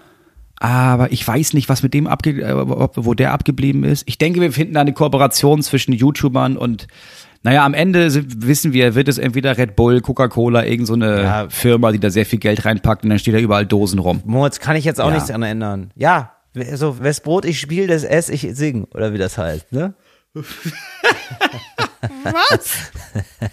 [0.61, 2.55] Aber ich weiß nicht, was mit dem abge äh,
[2.97, 4.03] wo der abgeblieben ist.
[4.07, 6.87] Ich denke, wir finden da eine Kooperation zwischen YouTubern und
[7.45, 11.23] naja, am Ende sind, wissen wir, wird es entweder Red Bull, Coca-Cola, irgend so eine
[11.23, 11.47] Ja.
[11.49, 14.21] Firma, die da sehr viel Geld reinpackt und dann steht da überall Dosen rum.
[14.25, 15.13] Moritz, kann ich jetzt auch Ja.
[15.15, 15.93] nichts daran ändern.
[15.95, 16.33] Ja,
[16.75, 19.95] so, wes Brot ich spiele, das ess ich sing, oder wie das heißt, ne?
[22.25, 22.91] Was?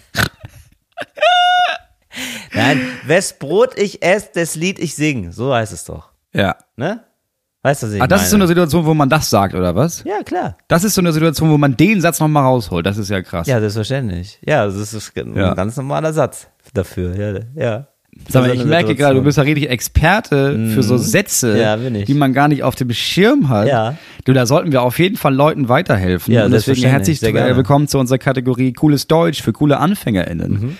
[2.54, 6.56] Nein, wes Brot ich ess, das Lied ich sing, so heißt es doch, Ja.
[6.76, 7.00] ne?
[7.62, 8.44] Weißt du, was ich Ah, das ist so meine?
[8.44, 10.04] eine Situation, wo man das sagt, oder was?
[10.04, 10.56] Ja, klar.
[10.68, 12.86] Das ist so eine Situation, wo man den Satz nochmal rausholt.
[12.86, 13.48] Das ist ja krass.
[13.48, 14.38] Ja, selbstverständlich.
[14.46, 15.54] Ja, das ist ein Ja.
[15.54, 17.40] ganz normaler Satz dafür, ja.
[17.60, 17.86] ja.
[18.28, 19.24] Sag mal, ich eine merke gerade, du Situation.
[19.24, 21.96] bist ja richtig Experte für so Sätze, Mhm.
[21.96, 23.66] Ja, die man gar nicht auf dem Schirm hat.
[23.66, 23.96] Ja.
[24.24, 26.32] Du, da sollten wir auf jeden Fall Leuten weiterhelfen.
[26.32, 30.76] Ja, Und deswegen herzlich willkommen zu unserer Kategorie Cooles Deutsch für coole AnfängerInnen.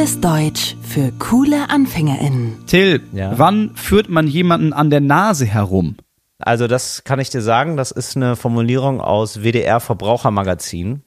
[0.00, 2.64] Cooles Deutsch für coole AnfängerInnen.
[2.66, 3.38] Till, Ja.
[3.38, 5.96] wann führt man jemanden an der Nase herum?
[6.38, 11.02] Also das kann ich dir sagen, das ist eine Formulierung aus WDR Verbrauchermagazin.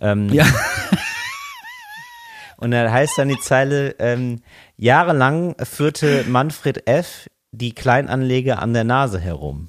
[0.00, 0.46] Ähm, Ja.
[2.56, 4.40] Und da heißt dann die Zeile, ähm,
[4.78, 7.28] jahrelang führte Manfred F.
[7.52, 9.68] die Kleinanleger an der Nase herum.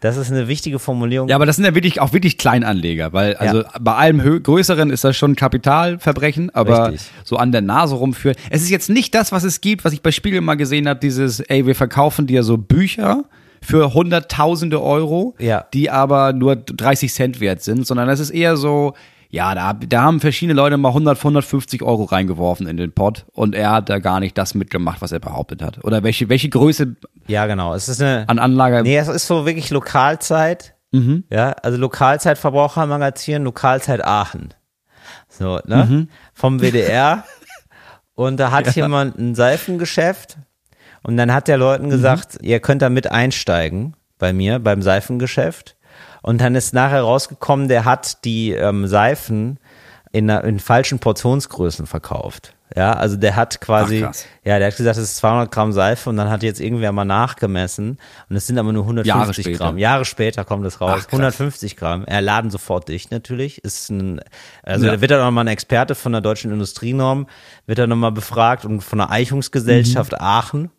[0.00, 1.28] Das ist eine wichtige Formulierung.
[1.28, 4.90] Ja, aber das sind ja wirklich auch wirklich Kleinanleger, weil also bei allem Hö Größeren
[4.90, 7.10] ist das schon Kapitalverbrechen, aber Richtig.
[7.24, 8.36] so an der Nase rumführen.
[8.48, 11.00] Es ist jetzt nicht das, was es gibt, was ich bei Spiegel mal gesehen habe,
[11.00, 13.24] dieses, ey, wir verkaufen dir so Bücher
[13.62, 15.66] für hunderttausende Euro, Ja.
[15.74, 18.94] die aber nur 30 Cent wert sind, sondern es ist eher so,
[19.30, 23.54] ja, da, da haben verschiedene Leute mal 100, 150 Euro reingeworfen in den Pot und
[23.54, 25.82] er hat da gar nicht das mitgemacht, was er behauptet hat.
[25.84, 26.96] Oder welche, welche Größe
[27.28, 27.74] Ja, genau.
[27.74, 28.24] Es ist eine.
[28.28, 30.74] an Anlage Nee, es ist so wirklich Lokalzeit.
[30.92, 31.24] Mhm.
[31.30, 34.52] Ja, also Lokalzeit Verbrauchermagazin, Lokalzeit Aachen.
[35.28, 35.86] So, ne?
[35.88, 36.08] Mhm.
[36.34, 37.24] Vom WDR.
[38.14, 40.36] Und da hat jemand ein Seifengeschäft
[41.02, 41.90] und dann hat der Leuten Mhm.
[41.90, 45.76] gesagt, ihr könnt da mit einsteigen bei mir beim Seifengeschäft.
[46.22, 49.58] Und dann ist nachher rausgekommen, der hat die ähm, Seifen
[50.12, 52.54] in, in falschen Portionsgrößen verkauft.
[52.76, 54.14] Ja, also der hat quasi, Ach,
[54.44, 57.04] ja, der hat gesagt, es ist 200 Gramm Seife und dann hat jetzt irgendwer mal
[57.04, 57.98] nachgemessen
[58.28, 59.58] und es sind aber nur 150 später.
[59.58, 59.78] Gramm.
[59.78, 60.90] Jahre später kommt es raus.
[60.94, 61.12] Ach, krass.
[61.12, 62.04] 150 Gramm.
[62.04, 63.64] Er laden sofort dicht natürlich.
[63.64, 64.20] Ist ein,
[64.62, 64.92] also Ja.
[64.92, 67.26] da wird dann nochmal ein Experte von der deutschen Industrienorm,
[67.66, 70.18] wird dann nochmal befragt und von der Eichungsgesellschaft Mhm.
[70.20, 70.70] Aachen.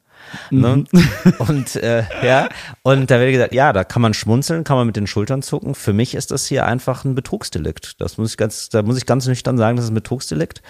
[0.50, 0.84] Ne?
[1.40, 2.48] Und äh, ja,
[2.84, 5.76] und da wird gesagt, ja, da kann man schmunzeln, kann man mit den Schultern zucken.
[5.76, 8.00] Für mich ist das hier einfach ein Betrugsdelikt.
[8.02, 10.62] Das muss ich ganz, da muss ich ganz nüchtern sagen, das ist ein Betrugsdelikt.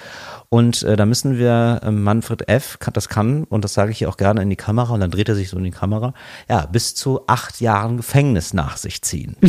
[0.49, 2.80] Und äh, da müssen wir äh, Manfred F.
[2.80, 5.12] kann- das kann und das sage ich hier auch gerne in die Kamera und dann
[5.12, 6.14] dreht er sich so in die Kamera.
[6.49, 9.36] Ja, bis zu acht Jahren Gefängnis nach sich ziehen.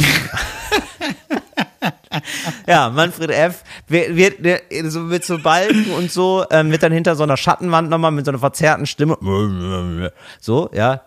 [2.66, 3.62] Ja, Manfred F.
[3.88, 7.36] wird, wird der- so mit so Balken und so, ähm, wird dann hinter so einer
[7.36, 9.16] Schattenwand nochmal mit so einer verzerrten Stimme.
[10.40, 11.02] So, ja.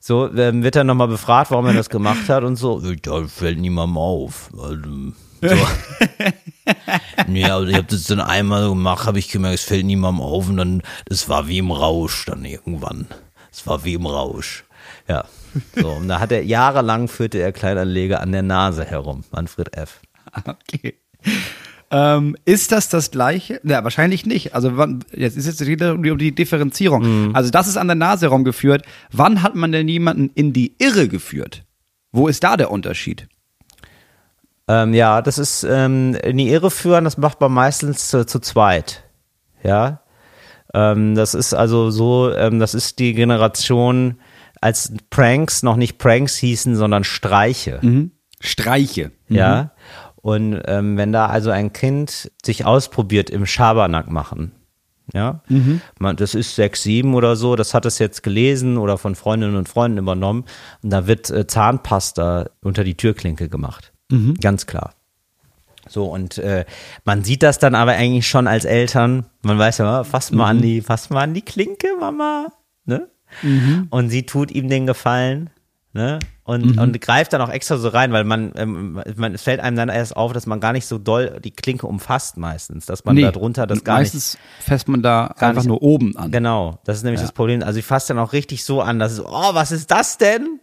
[0.00, 2.80] So, ähm, wird dann nochmal befragt, warum er das gemacht hat und so.
[3.02, 4.50] Da fällt niemandem auf.
[4.58, 4.76] Also,
[5.40, 5.56] So.
[7.32, 10.48] ja, also ich habe das dann einmal gemacht, habe ich gemerkt, es fällt niemandem auf
[10.48, 13.06] und dann, das war wie im Rausch dann irgendwann.
[13.52, 14.64] Es war wie im Rausch.
[15.08, 15.24] Ja.
[15.74, 20.00] So, und da hat er jahrelang führte er Kleinanleger an der Nase herum, Manfred F.
[20.44, 20.94] Okay.
[21.90, 23.60] Ähm, ist das das gleiche?
[23.64, 24.54] Ja, wahrscheinlich nicht.
[24.54, 27.34] Also wann, jetzt ist jetzt wieder um die, Differenzierung.
[27.34, 28.82] Also das ist an der Nase rumgeführt.
[29.10, 31.64] Wann hat man denn jemanden in die Irre geführt?
[32.12, 33.28] Wo ist da der Unterschied?
[34.68, 38.38] Ähm, ja, das ist ähm, in die Irre führen, das macht man meistens zu, zu
[38.38, 39.04] zweit.
[39.62, 40.02] Ja.
[40.74, 44.20] Ähm, das ist also so, ähm, das ist die Generation,
[44.60, 47.80] als Pranks noch nicht Pranks hießen, sondern Streiche.
[48.40, 49.12] Streiche.
[49.28, 49.72] Ja.
[50.16, 54.52] Und ähm, wenn da also ein Kind sich ausprobiert im Schabernack machen,
[55.14, 55.40] ja,
[55.98, 59.56] man, das ist sechs, sieben oder so, das hat es jetzt gelesen oder von Freundinnen
[59.56, 60.44] und Freunden übernommen
[60.82, 63.92] und da wird äh, Zahnpasta unter die Türklinke gemacht.
[64.40, 64.92] Ganz klar.
[65.88, 66.66] So, und äh,
[67.04, 69.24] man sieht das dann aber eigentlich schon als Eltern.
[69.42, 72.48] Man weiß ja, fass mal an die, fass mal an die Klinke, Mama.
[72.84, 73.08] Ne?
[73.90, 75.50] Und sie tut ihm den Gefallen.
[75.94, 76.18] Ne?
[76.44, 79.76] Und, und greift dann auch extra so rein, weil man, ähm, man, es fällt einem
[79.76, 83.16] dann erst auf, dass man gar nicht so doll die Klinke umfasst meistens, dass man
[83.16, 86.30] da drunter das gar nicht meistens fässt man da einfach nicht- nur oben an.
[86.30, 87.62] Genau, das ist nämlich das Problem.
[87.62, 90.60] Also ich fasse dann auch richtig so an, dass es, oh, was ist das denn?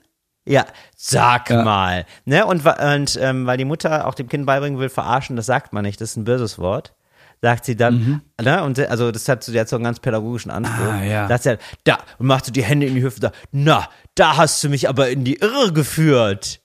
[0.47, 1.63] Ja, sag Ja.
[1.63, 2.05] mal.
[2.25, 2.45] Ne?
[2.45, 5.83] Und, und ähm, weil die Mutter auch dem Kind beibringen will, verarschen, das sagt man
[5.83, 6.93] nicht, das ist ein böses Wort.
[7.41, 8.63] Sagt sie dann, ne?
[8.63, 10.77] Und also das hat so, die hat so einen ganz pädagogischen Anspruch.
[10.85, 10.89] Mhm.
[10.99, 11.27] Ah, ja.
[11.27, 14.37] Sagt sie dann, da, und macht so die Hände in die Hüfte, da, na, da
[14.37, 16.61] hast du mich aber in die Irre geführt.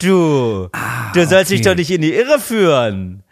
[0.00, 0.68] Du,
[1.14, 1.68] du sollst dich Ah, okay.
[1.70, 3.22] doch nicht in die Irre führen.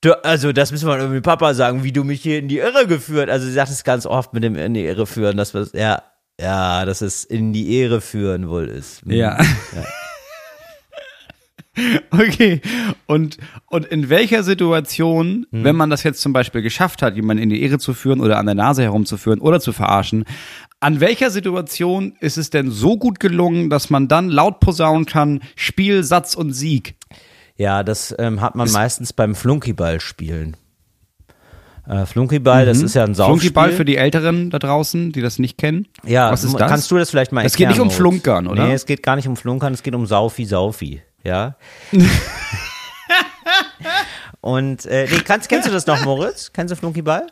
[0.00, 2.86] Du, also, das müssen wir irgendwie Papa sagen, wie du mich hier in die Irre
[2.86, 3.30] geführt.
[3.30, 6.02] Also, sie sagt es ganz oft mit dem in die Irre führen, dass wir ja,
[6.40, 9.02] ja, dass es in die Ehre führen wohl ist.
[9.02, 9.10] Hm.
[9.12, 9.38] Ja.
[12.10, 12.60] Okay.
[13.06, 15.64] Und, und in welcher Situation, Hm.
[15.64, 18.38] wenn man das jetzt zum Beispiel geschafft hat, jemanden in die Ehre zu führen oder
[18.38, 20.24] an der Nase herumzuführen oder zu verarschen,
[20.80, 25.40] an welcher Situation ist es denn so gut gelungen, dass man dann laut posaunen kann,
[25.56, 26.94] Spiel, Satz und Sieg?
[27.56, 30.56] Ja, das ähm, hat man meistens beim Flunkyball spielen.
[31.86, 33.50] Äh, Flunkyball, das ist ja ein Saufspiel.
[33.50, 35.86] Flunkyball für die Älteren da draußen, die das nicht kennen.
[36.04, 36.68] Ja, Was ist das?
[36.70, 37.86] kannst du das vielleicht mal Es geht erklären?
[37.88, 37.96] nicht um?
[37.96, 38.66] Flunkern, oder?
[38.66, 41.56] Nee, es geht gar nicht um Flunkern, es geht um Saufi Saufi, ja.
[44.40, 46.52] Und äh, nee, kannst, kennst du das noch, Moritz?
[46.52, 47.26] Kennst du Flunkyball?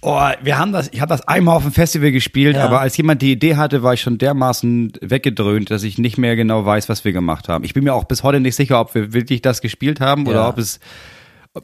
[0.00, 2.64] Oh, wir haben das, ich habe das einmal auf dem Festival gespielt, Ja.
[2.64, 6.36] aber als jemand die Idee hatte, war ich schon dermaßen weggedröhnt, dass ich nicht mehr
[6.36, 7.64] genau weiß, was wir gemacht haben.
[7.64, 10.42] Ich bin mir auch bis heute nicht sicher, ob wir wirklich das gespielt haben oder
[10.42, 10.48] Ja.
[10.48, 10.80] ob es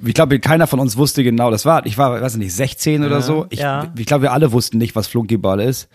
[0.05, 3.20] ich glaube, keiner von uns wusste genau, das war, ich war, weiß nicht, 16 oder
[3.20, 3.45] so.
[3.51, 3.93] Ich, ja.
[3.99, 5.89] ich glaube, wir alle wussten nicht, was Flunkyball ist.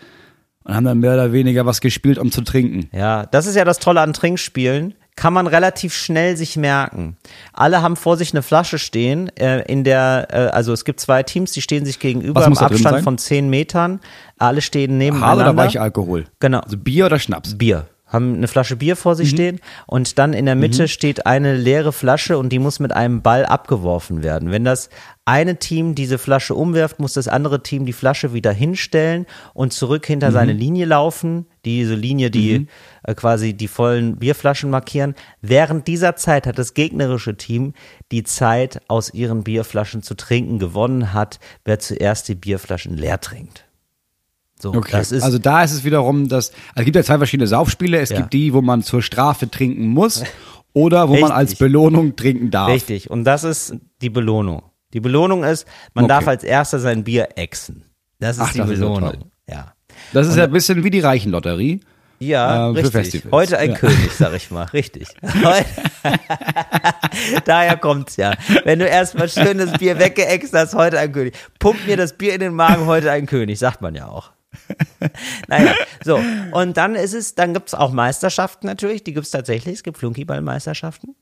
[0.62, 2.88] Und haben dann mehr oder weniger was gespielt, um zu trinken.
[2.96, 4.94] Ja, das ist ja das Tolle an Trinkspielen.
[5.18, 7.16] Kann man relativ schnell sich merken.
[7.52, 11.24] Alle haben vor sich eine Flasche stehen, äh, in der, äh, also es gibt zwei
[11.24, 13.98] Teams, die stehen sich gegenüber im Abstand von 10 Metern.
[14.38, 15.50] Alle stehen nebeneinander.
[15.50, 16.26] oder Weichalkohol?
[16.38, 16.60] Genau.
[16.60, 17.58] Also Bier oder Schnaps?
[17.58, 17.86] Bier.
[18.06, 19.16] Haben eine Flasche Bier vor Mhm.
[19.16, 22.92] sich stehen und dann in der Mitte steht eine leere Flasche und die muss mit
[22.92, 24.52] einem Ball abgeworfen werden.
[24.52, 24.88] Wenn das
[25.28, 30.06] eine Team diese Flasche umwirft, muss das andere Team die Flasche wieder hinstellen und zurück
[30.06, 30.58] hinter seine Mhm.
[30.60, 31.46] Linie laufen.
[31.66, 32.66] Diese Linie, die
[33.02, 35.14] äh, quasi die vollen Bierflaschen markieren.
[35.42, 37.74] Während dieser Zeit hat das gegnerische Team
[38.10, 40.58] die Zeit, aus ihren Bierflaschen zu trinken.
[40.58, 43.66] Gewonnen hat, wer zuerst die Bierflaschen leer trinkt.
[44.60, 44.92] So, Okay.
[44.92, 48.00] das ist also da ist es wiederum, dass also es gibt ja zwei verschiedene Saufspiele.
[48.00, 48.16] Es Ja.
[48.16, 50.24] gibt die, wo man zur Strafe trinken muss
[50.72, 51.36] oder wo man Richtig.
[51.36, 52.70] als Belohnung trinken darf.
[52.70, 53.10] Richtig.
[53.10, 54.62] Und das ist die Belohnung.
[54.94, 56.14] Die Belohnung ist, man Okay.
[56.14, 57.84] darf als erster sein Bier exen.
[58.20, 59.30] Das ist Ach, die das ist ja Belohnung.
[59.48, 59.72] ja.
[60.12, 61.80] Das ist ja ein bisschen wie die Reichenlotterie.
[62.20, 63.22] Ja, Äh, richtig.
[63.30, 63.76] Heute ein Ja.
[63.76, 64.64] König, sag ich mal.
[64.64, 65.08] Richtig.
[67.44, 68.34] Daher kommt's ja.
[68.64, 71.34] Wenn du erstmal schön das Bier weggeext hast, heute ein König.
[71.58, 74.30] Pump mir das Bier in den Magen, heute ein König, sagt man ja auch.
[75.48, 75.72] naja,
[76.04, 76.20] so.
[76.52, 79.74] Und dann ist es, dann gibt's auch Meisterschaften natürlich, die gibt's tatsächlich.
[79.76, 81.14] Es gibt Flunkyball-Meisterschaften.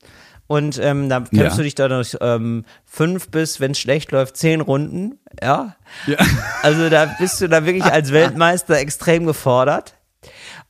[0.47, 1.55] Und ähm, da kämpfst Ja.
[1.55, 5.19] du dich da durch ähm, fünf bis, wenn es schlecht läuft, zehn Runden.
[5.41, 5.75] Ja.
[6.05, 6.17] Ja.
[6.63, 9.93] Also da bist du da wirklich als Weltmeister extrem gefordert.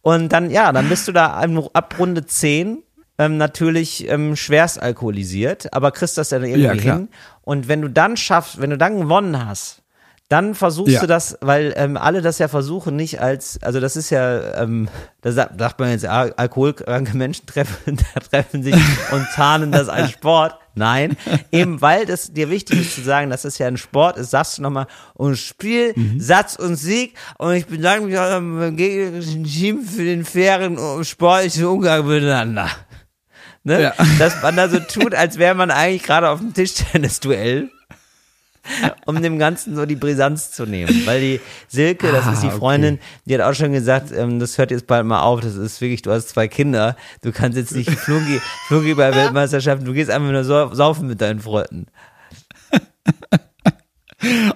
[0.02, 1.42] Und dann, ja, dann bist du da
[1.74, 2.84] ab Runde 10
[3.20, 7.10] ähm, natürlich ähm, schwerst alkoholisiert, aber kriegst das dann irgendwie Ja, hin.
[7.42, 9.82] Und wenn du dann schaffst, wenn du dann gewonnen hast,
[10.30, 11.00] dann versuchst Ja.
[11.02, 14.90] du das, weil ähm, alle das ja versuchen, nicht als, also das ist ja, ähm,
[15.22, 18.76] da sagt, man jetzt, alkoholkranke Menschen treffen, da treffen sich
[19.12, 20.58] und tarnen das als Sport.
[20.76, 21.18] Nein,
[21.52, 24.58] eben weil das dir wichtig ist zu sagen, dass es ja ein Sport ist, sagst
[24.60, 26.20] du nochmal, und Spiel, Mhm.
[26.20, 31.06] Satz und Sieg und ich bedanke mich auch beim gegnerischen Team für den fairen und
[31.06, 32.70] sportlichen Umgang miteinander.
[33.64, 33.82] Ne?
[33.82, 33.94] Ja.
[34.20, 37.70] Dass man da so tut, als wäre man eigentlich gerade auf dem Tischtennis-Duell
[39.06, 41.04] um dem Ganzen so die Brisanz zu nehmen.
[41.06, 42.60] Weil die Silke, das ist die Ah, okay.
[42.60, 45.80] Freundin, die hat auch schon gesagt, ähm, das hört jetzt bald mal auf, das ist
[45.82, 50.10] wirklich, du hast zwei Kinder, du kannst jetzt nicht Flungi, Flungi bei Weltmeisterschaften, du gehst
[50.10, 51.88] einfach nur sau- saufen mit deinen Freunden.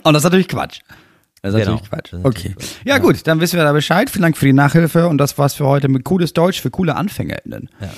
[0.04, 0.80] Und das ist natürlich Quatsch.
[1.44, 1.72] Das ist Genau.
[1.74, 2.14] natürlich Quatsch.
[2.14, 2.50] Ist Okay.
[2.50, 4.10] natürlich Ja, gut, dann wissen wir da Bescheid.
[4.10, 6.96] Vielen Dank für die Nachhilfe und das war's für heute mit cooles Deutsch für coole
[6.96, 7.70] AnfängerInnen.
[7.80, 7.90] Sehr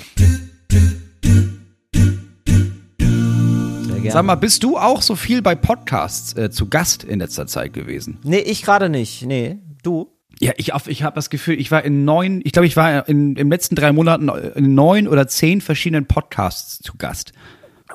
[4.04, 4.12] gerne.
[4.12, 7.72] Sag mal, bist du auch so viel bei Podcasts äh, zu Gast in letzter Zeit
[7.72, 8.18] gewesen?
[8.22, 9.24] Nee, ich gerade nicht.
[9.26, 10.10] Nee, du?
[10.40, 13.30] Ja, ich, ich habe das Gefühl, ich war in neun, ich glaube, ich war in,
[13.30, 17.32] in den letzten drei Monaten in neun oder zehn verschiedenen Podcasts zu Gast.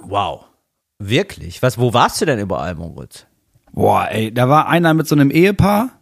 [0.01, 0.45] Wow.
[0.99, 1.61] Wirklich?
[1.61, 3.25] Was, wo warst du denn überall, Moritz?
[3.71, 5.98] Boah, ey, da war einer mit so einem Ehepaar.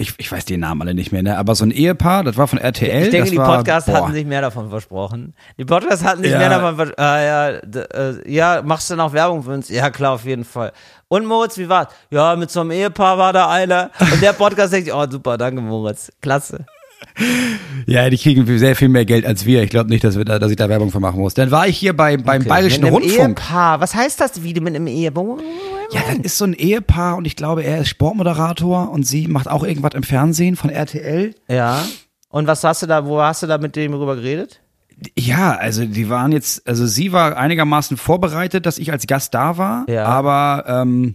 [0.00, 1.36] Ich, ich weiß die Namen alle nicht mehr, ne?
[1.36, 3.02] aber so ein Ehepaar, das war von RTL.
[3.02, 4.02] Ich denke, die war, Podcasts boah.
[4.02, 5.34] hatten sich mehr davon versprochen.
[5.58, 6.38] Die Podcasts hatten sich Ja.
[6.38, 7.00] mehr davon versprochen.
[7.04, 9.68] Ah, ja, äh, ja, machst du noch Werbung für uns?
[9.68, 10.70] Ja, klar, auf jeden Fall.
[11.08, 11.88] Und Moritz, wie war's?
[12.10, 13.90] Ja, mit so einem Ehepaar war da einer.
[13.98, 16.12] Und der Podcast denkt, sich, oh super, danke Moritz.
[16.22, 16.64] Klasse.
[17.86, 19.64] Ja, die kriegen sehr viel mehr Geld als wir.
[19.64, 21.34] Ich glaube nicht, dass, wir da, dass ich da Werbung für machen muss.
[21.34, 23.40] Dann war ich hier bei, beim Bayerischen mit einem Rundfunk.
[23.40, 23.80] Ehepaar.
[23.80, 25.38] Was heißt das, wie mit einem Ehepaar?
[25.90, 29.48] Ja, das ist so ein Ehepaar und ich glaube, er ist Sportmoderator und sie macht
[29.48, 31.34] auch irgendwas im Fernsehen von RTL.
[31.48, 31.82] Ja.
[32.28, 34.60] Und was hast du da, wo hast du da mit dem drüber geredet?
[35.16, 39.56] Ja, also die waren jetzt, also sie war einigermaßen vorbereitet, dass ich als Gast da
[39.56, 40.04] war, Ja.
[40.04, 41.14] aber ähm,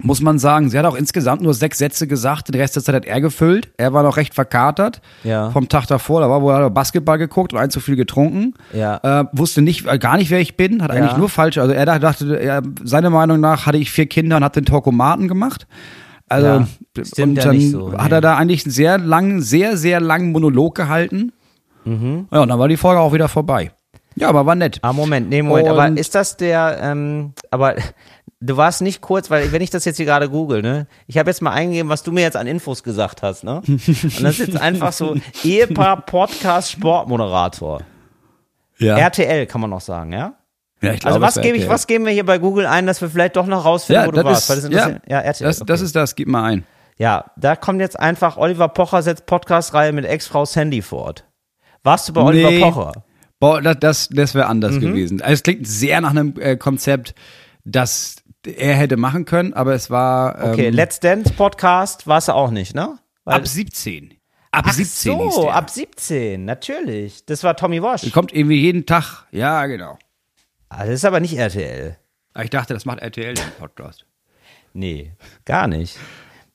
[0.00, 2.94] muss man sagen, sie hat auch insgesamt nur sechs Sätze gesagt, den Rest der Zeit
[2.94, 3.70] hat er gefüllt.
[3.76, 5.50] Er war noch recht verkatert Ja.
[5.50, 8.54] vom Tag davor, da war wohl hat er Basketball geguckt und ein zu viel getrunken.
[8.72, 9.20] Ja.
[9.20, 10.98] Äh, wusste nicht, äh, gar nicht, wer ich bin, hat Ja.
[10.98, 14.44] eigentlich nur falsch, also er dachte, er, seiner Meinung nach hatte ich vier Kinder und
[14.44, 15.66] hat den Torkomaten gemacht.
[16.28, 18.16] Also, Ja, und ja dann nicht so, hat nee.
[18.16, 21.32] er da eigentlich einen sehr langen, sehr, sehr langen Monolog gehalten.
[21.84, 22.28] Mhm.
[22.32, 23.72] Ja, und dann war die Folge auch wieder vorbei.
[24.14, 24.78] Ja, aber war nett.
[24.82, 27.74] Ah, Moment, nee, Moment, aber Und- ist das der, ähm, aber
[28.42, 31.30] du warst nicht kurz, weil wenn ich das jetzt hier gerade google, ne, ich habe
[31.30, 34.48] jetzt mal eingegeben, was du mir jetzt an Infos gesagt hast, ne, und das ist
[34.48, 37.80] jetzt einfach so Ehepaar Podcast Sportmoderator.
[38.78, 40.34] Ja, RTL kann man noch sagen, ja?
[40.82, 43.00] ja ich glaube, Also was gebe ich, was geben wir hier bei Google ein, dass
[43.00, 44.50] wir vielleicht doch noch rausfinden, Ja, wo du warst?
[44.50, 45.46] das ist, das ja, ja, RTL.
[45.46, 45.84] das, das okay.
[45.84, 46.64] ist das, gib mal ein.
[46.98, 51.24] ja, da kommt jetzt einfach Oliver Pocher setzt Podcast-Reihe mit Ex-Frau Sandy fort.
[51.84, 52.60] Warst du bei Oliver Nee.
[52.60, 53.04] Pocher?
[53.40, 54.50] Boah, das, das, das wäre Mhm.
[54.50, 55.20] anders gewesen.
[55.20, 57.14] Also es klingt sehr nach einem äh, Konzept,
[57.64, 62.32] das er hätte machen können, aber es war ähm, Okay, Let's Dance Podcast warst du
[62.34, 62.98] auch nicht, ne?
[63.24, 64.14] Weil- ab 17.
[64.50, 65.54] Ab Ach 17 hieß so, der.
[65.54, 67.24] ab 17, natürlich.
[67.24, 68.10] Das war Tommy Walsh.
[68.12, 69.24] Kommt irgendwie jeden Tag.
[69.30, 69.96] Ja, genau.
[70.68, 71.96] Ah, das ist aber nicht RTL.
[72.34, 74.04] Aber ich dachte, das macht RTL den Podcast.
[74.74, 75.12] Nee,
[75.46, 75.96] gar nicht.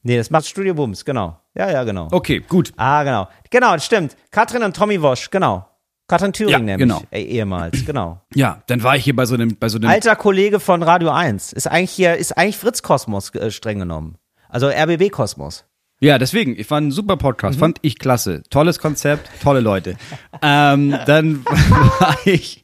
[0.03, 1.39] Nee, das macht Studio Bums, genau.
[1.55, 2.07] Ja, ja, genau.
[2.11, 2.71] Okay, gut.
[2.77, 3.27] Ah, genau.
[3.49, 4.15] Genau, das stimmt.
[4.29, 5.67] Katrin und Tommy Walsh, genau.
[6.07, 6.87] Katrin Thüring Ja, nämlich.
[6.87, 7.03] genau.
[7.11, 8.21] Ey, ehemals, genau.
[8.33, 9.89] Ja, dann war ich hier bei so einem, bei so einem.
[9.89, 11.51] Alter Kollege von Radio 1.
[11.53, 14.17] Ist eigentlich hier, ist eigentlich Fritz Kosmos äh, streng genommen.
[14.49, 15.65] Also RBB Kosmos.
[15.99, 17.59] Ja, deswegen, ich fand ein super Podcast, Mhm.
[17.59, 18.43] fand ich klasse.
[18.49, 19.95] Tolles Konzept, tolle Leute.
[20.41, 22.63] ähm, dann war ich,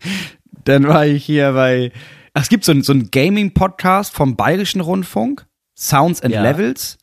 [0.63, 1.91] dann war ich hier bei,
[2.33, 6.43] ach, es gibt so ein, so ein Gaming-Podcast vom Bayerischen Rundfunk, Sounds and Ja.
[6.43, 6.97] Levels,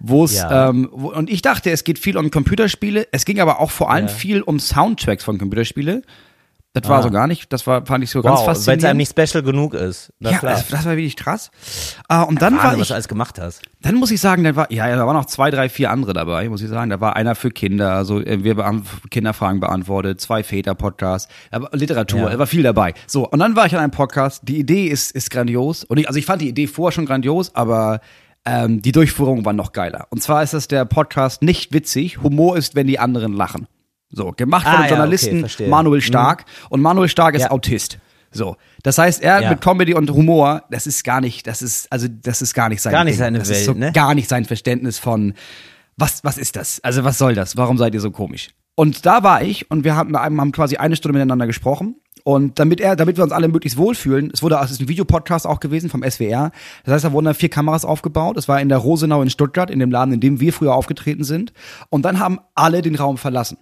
[0.00, 0.68] wo es, Ja.
[0.70, 3.90] ähm, wo, und ich dachte, es geht viel um Computerspiele, es ging aber auch vor
[3.90, 4.12] allem Ja.
[4.12, 6.02] viel um Soundtracks von Computerspiele.
[6.74, 7.02] Das war Ah.
[7.02, 8.84] so gar nicht, das war, fand ich so ganz Wow, weil es faszinierend.
[8.84, 10.12] einem nicht special genug ist.
[10.20, 11.50] Na ja, das, das war wirklich krass.
[12.08, 13.62] Ah, und dann war Wahnsinn, ich, was du alles gemacht hast.
[13.80, 16.48] dann muss ich sagen, da war, ja, da waren noch zwei, drei, vier andere dabei,
[16.48, 16.90] muss ich sagen.
[16.90, 22.28] Da war einer für Kinder, also wir haben Kinderfragen beantwortet, zwei Väter-Podcasts, aber Literatur, Ja.
[22.30, 22.92] da war viel dabei.
[23.06, 24.42] So, und dann war ich an einem Podcast.
[24.44, 25.82] Die Idee ist, ist grandios.
[25.84, 28.00] Und ich, also ich fand die Idee vorher schon grandios, aber
[28.48, 30.06] ähm, die Durchführung war noch geiler.
[30.10, 32.22] Und zwar ist das der Podcast nicht witzig.
[32.22, 33.66] Humor ist, wenn die anderen lachen.
[34.10, 35.68] So, gemacht von Ah, dem ja, Journalisten okay.
[35.68, 36.44] Manuel Stark.
[36.70, 37.50] Und Manuel Stark ist Ja.
[37.50, 37.98] Autist.
[38.30, 39.50] So, das heißt, er Ja.
[39.50, 42.82] mit Comedy und Humor, das ist gar nicht, das ist, also das ist gar nicht
[42.82, 43.18] sein Gar nicht Ding.
[43.20, 43.92] seine das Welt, so ne?
[43.92, 45.34] gar nicht sein Verständnis von,
[45.96, 46.80] was, was ist das?
[46.84, 47.56] Also was soll das?
[47.56, 48.48] Warum seid ihr so komisch?
[48.74, 51.96] Und da war ich und wir haben, wir haben quasi eine Stunde miteinander gesprochen.
[52.24, 55.46] Und damit er, damit wir uns alle möglichst wohlfühlen, es wurde, es ist ein Videopodcast
[55.46, 56.52] auch gewesen vom SWR.
[56.84, 58.36] Das heißt, da wurden da vier Kameras aufgebaut.
[58.36, 61.24] Das war in der Rosenau in Stuttgart, in dem Laden, in dem wir früher aufgetreten
[61.24, 61.52] sind.
[61.90, 63.58] Und dann haben alle den Raum verlassen.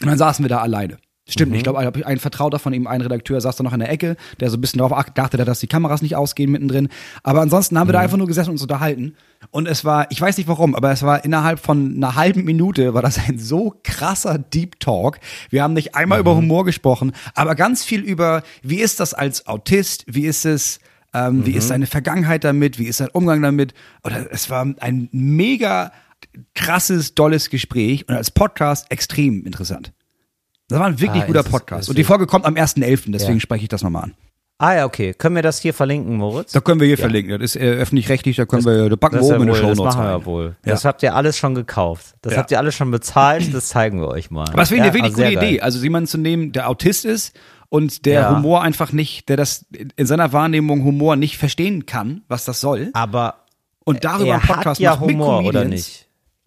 [0.00, 0.98] Und dann saßen wir da alleine.
[1.26, 1.56] Stimmt, Mhm.
[1.56, 4.50] ich glaube, ein, Vertrauter von ihm, ein Redakteur, saß da noch in der Ecke, der
[4.50, 6.88] so ein bisschen darauf acht- dachte, dass die Kameras nicht ausgehen mittendrin.
[7.22, 8.04] Aber ansonsten haben wir da Mhm.
[8.04, 9.14] einfach nur gesessen und uns unterhalten.
[9.50, 12.92] Und es war, ich weiß nicht warum, aber es war innerhalb von einer halben Minute
[12.92, 15.18] war das ein so krasser Deep Talk.
[15.48, 16.20] Wir haben nicht einmal Mhm.
[16.20, 20.78] über Humor gesprochen, aber ganz viel über, wie ist das als Autist, wie ist es,
[21.14, 21.56] ähm, wie Mhm.
[21.56, 23.72] ist seine Vergangenheit damit, wie ist sein Umgang damit.
[24.04, 25.90] Oder es war ein mega
[26.54, 29.92] krasses, dolles Gespräch und als Podcast extrem interessant.
[30.68, 31.88] Das war ein wirklich Ah, guter Podcast.
[31.88, 33.40] Und die Folge kommt am 1.11., deswegen Ja.
[33.40, 34.14] spreche ich das nochmal an.
[34.56, 35.12] Ah ja, okay.
[35.14, 36.52] Können wir das hier verlinken, Moritz?
[36.52, 37.38] Da können wir hier verlinken.
[37.40, 39.52] Das ist äh, öffentlich-rechtlich, da können wir, da packen wir Das, ist ja oben in
[39.54, 40.20] die Show das Notes machen wir rein.
[40.20, 40.44] ja wohl.
[40.64, 40.72] Ja.
[40.72, 42.14] Das habt ihr alles schon gekauft.
[42.22, 42.38] Das Ja.
[42.38, 43.52] habt ihr alles schon bezahlt.
[43.52, 44.44] Das zeigen wir euch mal.
[44.56, 45.48] Es wäre Ja, eine wirklich also sehr gute geil.
[45.54, 45.60] Idee.
[45.60, 47.36] Also jemanden zu nehmen, der Autist ist
[47.68, 48.36] und der Ja.
[48.36, 52.90] Humor einfach nicht, der das in seiner Wahrnehmung Humor nicht verstehen kann, was das soll.
[52.92, 53.44] Aber
[53.84, 56.06] Und darüber er einen Podcast hat ja macht Humor, oder nicht?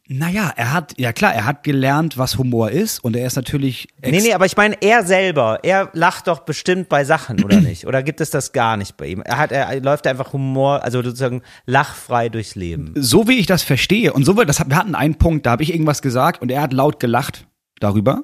[0.10, 3.88] Naja, er hat, ja klar, er hat gelernt, was Humor ist und er ist natürlich
[4.02, 7.86] Nee, nee, aber ich meine, er selber, er lacht doch bestimmt bei Sachen, oder nicht?
[7.88, 9.22] Oder gibt es das gar nicht bei ihm?
[9.22, 12.94] Er hat, er läuft einfach Humor, also sozusagen lachfrei durchs Leben.
[12.96, 15.64] so wie ich das verstehe, und so wird, das, wir hatten einen Punkt, da habe
[15.64, 17.46] ich irgendwas gesagt und er hat laut gelacht
[17.80, 18.24] darüber.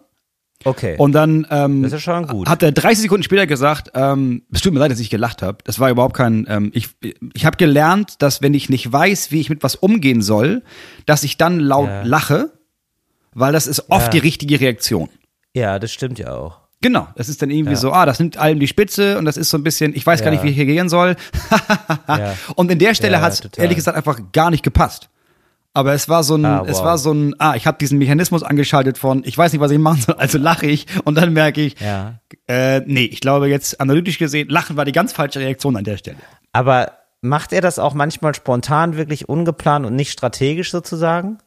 [0.63, 0.95] Okay.
[0.97, 2.47] Und dann ähm, Das ist schon gut.
[2.49, 5.57] hat er 30 Sekunden später gesagt, ähm, es tut mir leid, dass ich gelacht habe.
[5.63, 6.89] Das war überhaupt kein, ähm, ich,
[7.33, 10.63] ich habe gelernt, dass wenn ich nicht weiß, wie ich mit was umgehen soll,
[11.05, 12.03] dass ich dann laut Ja.
[12.03, 12.51] lache,
[13.33, 14.09] weil das ist oft Ja.
[14.11, 15.09] die richtige Reaktion.
[15.53, 16.59] ja, das stimmt ja auch.
[16.81, 17.79] Genau, das ist dann irgendwie Ja.
[17.79, 20.21] so, ah, das nimmt allem die Spitze und das ist so ein bisschen, ich weiß
[20.21, 21.15] gar nicht, wie ich reagieren soll.
[22.09, 22.35] Ja.
[22.55, 25.09] Und in der Stelle hat es ehrlich gesagt einfach gar nicht gepasst.
[25.75, 26.67] Aber es war so ein, Ah, wow.
[26.69, 29.71] es war so ein, ah, ich habe diesen Mechanismus angeschaltet von, ich weiß nicht, was
[29.71, 32.19] ich machen soll, also lache ich und dann merke ich, Ja.
[32.47, 35.97] äh, nee, ich glaube jetzt analytisch gesehen, Lachen war die ganz falsche Reaktion an der
[35.97, 36.17] Stelle.
[36.51, 41.39] Aber macht er das auch manchmal spontan, wirklich ungeplant und nicht strategisch sozusagen?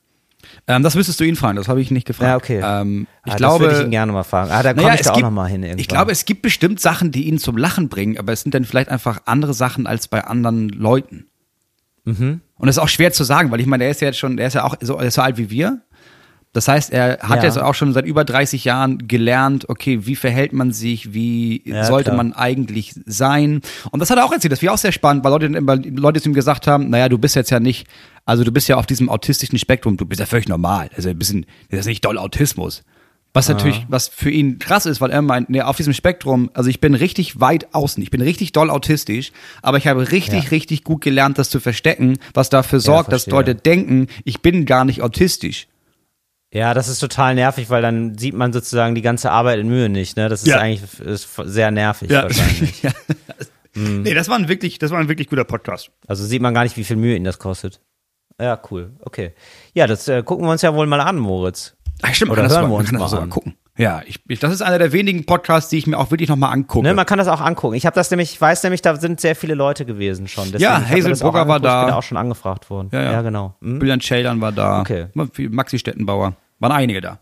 [0.67, 2.29] Ähm, das müsstest du ihn fragen, das habe ich nicht gefragt.
[2.29, 2.61] Ja, okay.
[2.65, 4.51] Ähm, ich ah, glaube, das würde ich ihn gerne mal fragen.
[4.51, 5.79] Ah, da komme Naja, ich es da auch gibt- noch mal hin irgendwann.
[5.81, 8.65] Ich glaube, es gibt bestimmt Sachen, die ihn zum Lachen bringen, aber es sind dann
[8.65, 11.27] vielleicht einfach andere Sachen als bei anderen Leuten.
[12.05, 12.41] Mhm.
[12.59, 14.39] Und das ist auch schwer zu sagen, weil ich meine, er ist ja jetzt schon,
[14.39, 15.81] er ist ja auch so, er ist so alt wie wir.
[16.53, 17.51] Das heißt, er hat Ja.
[17.51, 17.65] ja.
[17.67, 22.11] auch schon seit über 30 Jahren gelernt, okay, wie verhält man sich, wie Ja, sollte
[22.13, 22.17] klar.
[22.17, 23.61] man eigentlich sein.
[23.91, 25.87] Und das hat er auch erzählt, das finde ich auch sehr spannend, weil Leute, weil
[25.87, 27.87] Leute zu ihm gesagt haben, naja, du bist jetzt ja nicht,
[28.25, 30.89] also du bist ja auf diesem autistischen Spektrum, du bist ja völlig normal.
[30.97, 32.85] Also ein bisschen, das ist nicht doll Autismus.
[33.37, 36.71] Was natürlich, was für ihn krass ist, weil er meint, nee, auf diesem Spektrum, also
[36.71, 39.31] ich bin richtig weit außen, ich bin richtig doll autistisch,
[39.63, 40.49] aber ich habe richtig, Ja.
[40.51, 43.35] richtig gut gelernt, das zu verstecken, was dafür sorgt, dass verstehe.
[43.35, 45.69] Leute denken, ich bin gar nicht autistisch.
[46.53, 49.89] Ja, das ist total nervig, weil dann sieht man sozusagen die ganze Arbeit in Mühe
[49.91, 50.17] nicht.
[50.17, 50.29] Ne?
[50.29, 50.59] Das ist Ja.
[50.59, 52.83] eigentlich ist sehr nervig wahrscheinlich.
[52.83, 52.93] ja.
[53.75, 55.91] Nee, das war ein wirklich, das war ein wirklich guter Podcast.
[56.07, 57.81] Also sieht man gar nicht, wie viel Mühe ihn das kostet.
[58.41, 58.93] Ja, cool.
[59.01, 59.35] Okay.
[59.75, 61.76] Ja, das äh, gucken wir uns ja wohl mal an, Moritz.
[62.03, 63.31] Ach, stimmt, Oder man kann das hören wir man uns mal an.
[63.31, 63.55] gucken.
[63.79, 66.53] Ja, ich, ich, das ist einer der wenigen Podcasts, die ich mir auch wirklich nochmal
[66.53, 66.87] angucke.
[66.87, 67.75] Ne, man kann das auch angucken.
[67.75, 70.45] Ich habe das nämlich, ich weiß nämlich, da sind sehr viele Leute gewesen schon.
[70.45, 71.65] Deswegen, Ja, Hazel Brugger war angeguckt.
[71.75, 71.95] Ich bin da.
[71.97, 72.89] auch schon angefragt worden.
[72.93, 73.23] Ja, ja.
[73.23, 73.55] genau.
[73.61, 73.81] Hm?
[73.81, 74.81] Julian Schädern war da.
[74.81, 75.09] Okay.
[75.51, 76.35] Maxi Stettenbauer.
[76.59, 77.19] Waren einige da.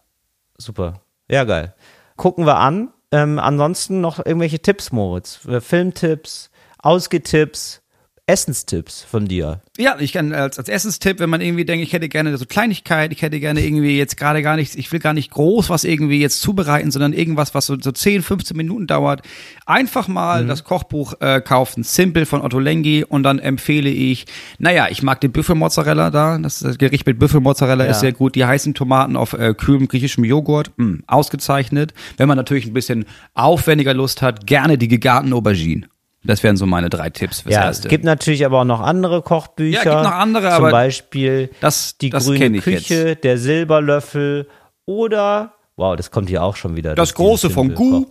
[0.57, 1.01] Super.
[1.29, 1.75] Ja, geil.
[2.17, 2.91] Gucken wir an.
[3.11, 5.45] Ähm, ansonsten noch irgendwelche Tipps, Moritz.
[5.47, 7.83] Äh, Filmtipps, Ausgetipps,
[8.27, 9.61] Essenstipps von dir.
[9.77, 13.13] Ja, ich kann als, als Essenstipp, wenn man irgendwie denkt, ich hätte gerne so Kleinigkeit,
[13.13, 16.21] ich hätte gerne irgendwie jetzt gerade gar nichts, ich will gar nicht groß was irgendwie
[16.21, 19.21] jetzt zubereiten, sondern irgendwas, was so, so 10, 15 Minuten dauert,
[19.67, 24.25] einfach mal das Kochbuch äh, kaufen, Simple von Otto Lengi und dann empfehle ich,
[24.59, 27.91] naja, ich mag den Büffelmozzarella da, das, das Gericht mit Büffelmozzarella Ja.
[27.91, 31.93] ist sehr gut, die heißen Tomaten auf äh, kühlem griechischem Joghurt, mh, ausgezeichnet.
[32.17, 33.05] Wenn man natürlich ein bisschen
[33.35, 35.87] aufwendiger Lust hat, gerne die gegarten Auberginen.
[36.27, 37.89] Das wären so meine drei Tipps fürs Ja, Erste.
[37.89, 39.85] es gibt natürlich aber auch noch andere Kochbücher.
[39.85, 44.49] Ja, gibt noch andere, Zum aber Beispiel das- die das grüne Küche, der Silberlöffel
[44.87, 46.95] oder wow, das kommt hier auch schon wieder.
[46.95, 48.07] Das große von Gu.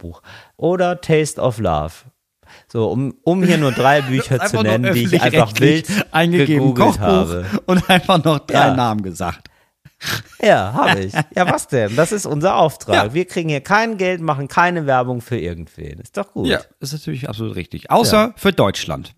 [0.57, 1.93] Oder Taste of Love.
[2.68, 6.88] So, um, um hier nur drei Bücher zu nennen, die ich einfach wild eingegeben gegoogelt
[6.99, 7.45] Kochbuch habe.
[7.66, 8.76] und einfach noch drei Ja.
[8.76, 9.47] Namen gesagt.
[10.41, 11.14] Ja, habe ich.
[11.14, 11.95] Ja, was denn?
[11.95, 12.95] Das ist unser Auftrag.
[12.95, 13.14] Ja.
[13.14, 15.99] Wir kriegen hier kein Geld, machen keine Werbung für irgendwen.
[15.99, 16.47] Ist doch gut.
[16.47, 17.89] Ja, ist natürlich absolut richtig.
[17.89, 19.16] Außer für Deutschland.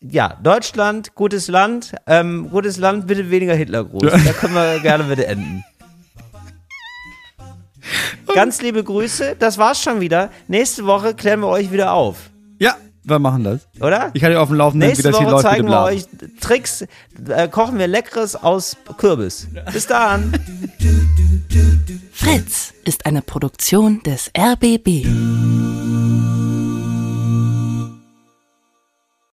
[0.00, 1.94] Ja, Deutschland, gutes Land.
[2.06, 4.02] Ähm, gutes Land, bitte weniger Hitlergruß.
[4.02, 5.64] Da können wir gerne bitte enden.
[8.34, 9.36] Ganz liebe Grüße.
[9.38, 10.30] Das war's schon wieder.
[10.48, 12.30] Nächste Woche klären wir euch wieder auf.
[12.58, 13.60] Ja, wir machen das.
[13.80, 14.10] Oder?
[14.14, 16.04] Ich hatte auf dem Laufenden, wie Nächste das hier Woche läuft zeigen wir euch
[16.40, 16.84] Tricks.
[17.28, 19.48] Äh, kochen wir Leckeres aus Kürbis.
[19.72, 20.32] Bis dann.
[22.12, 25.06] Fritz ist eine Produktion des RBB.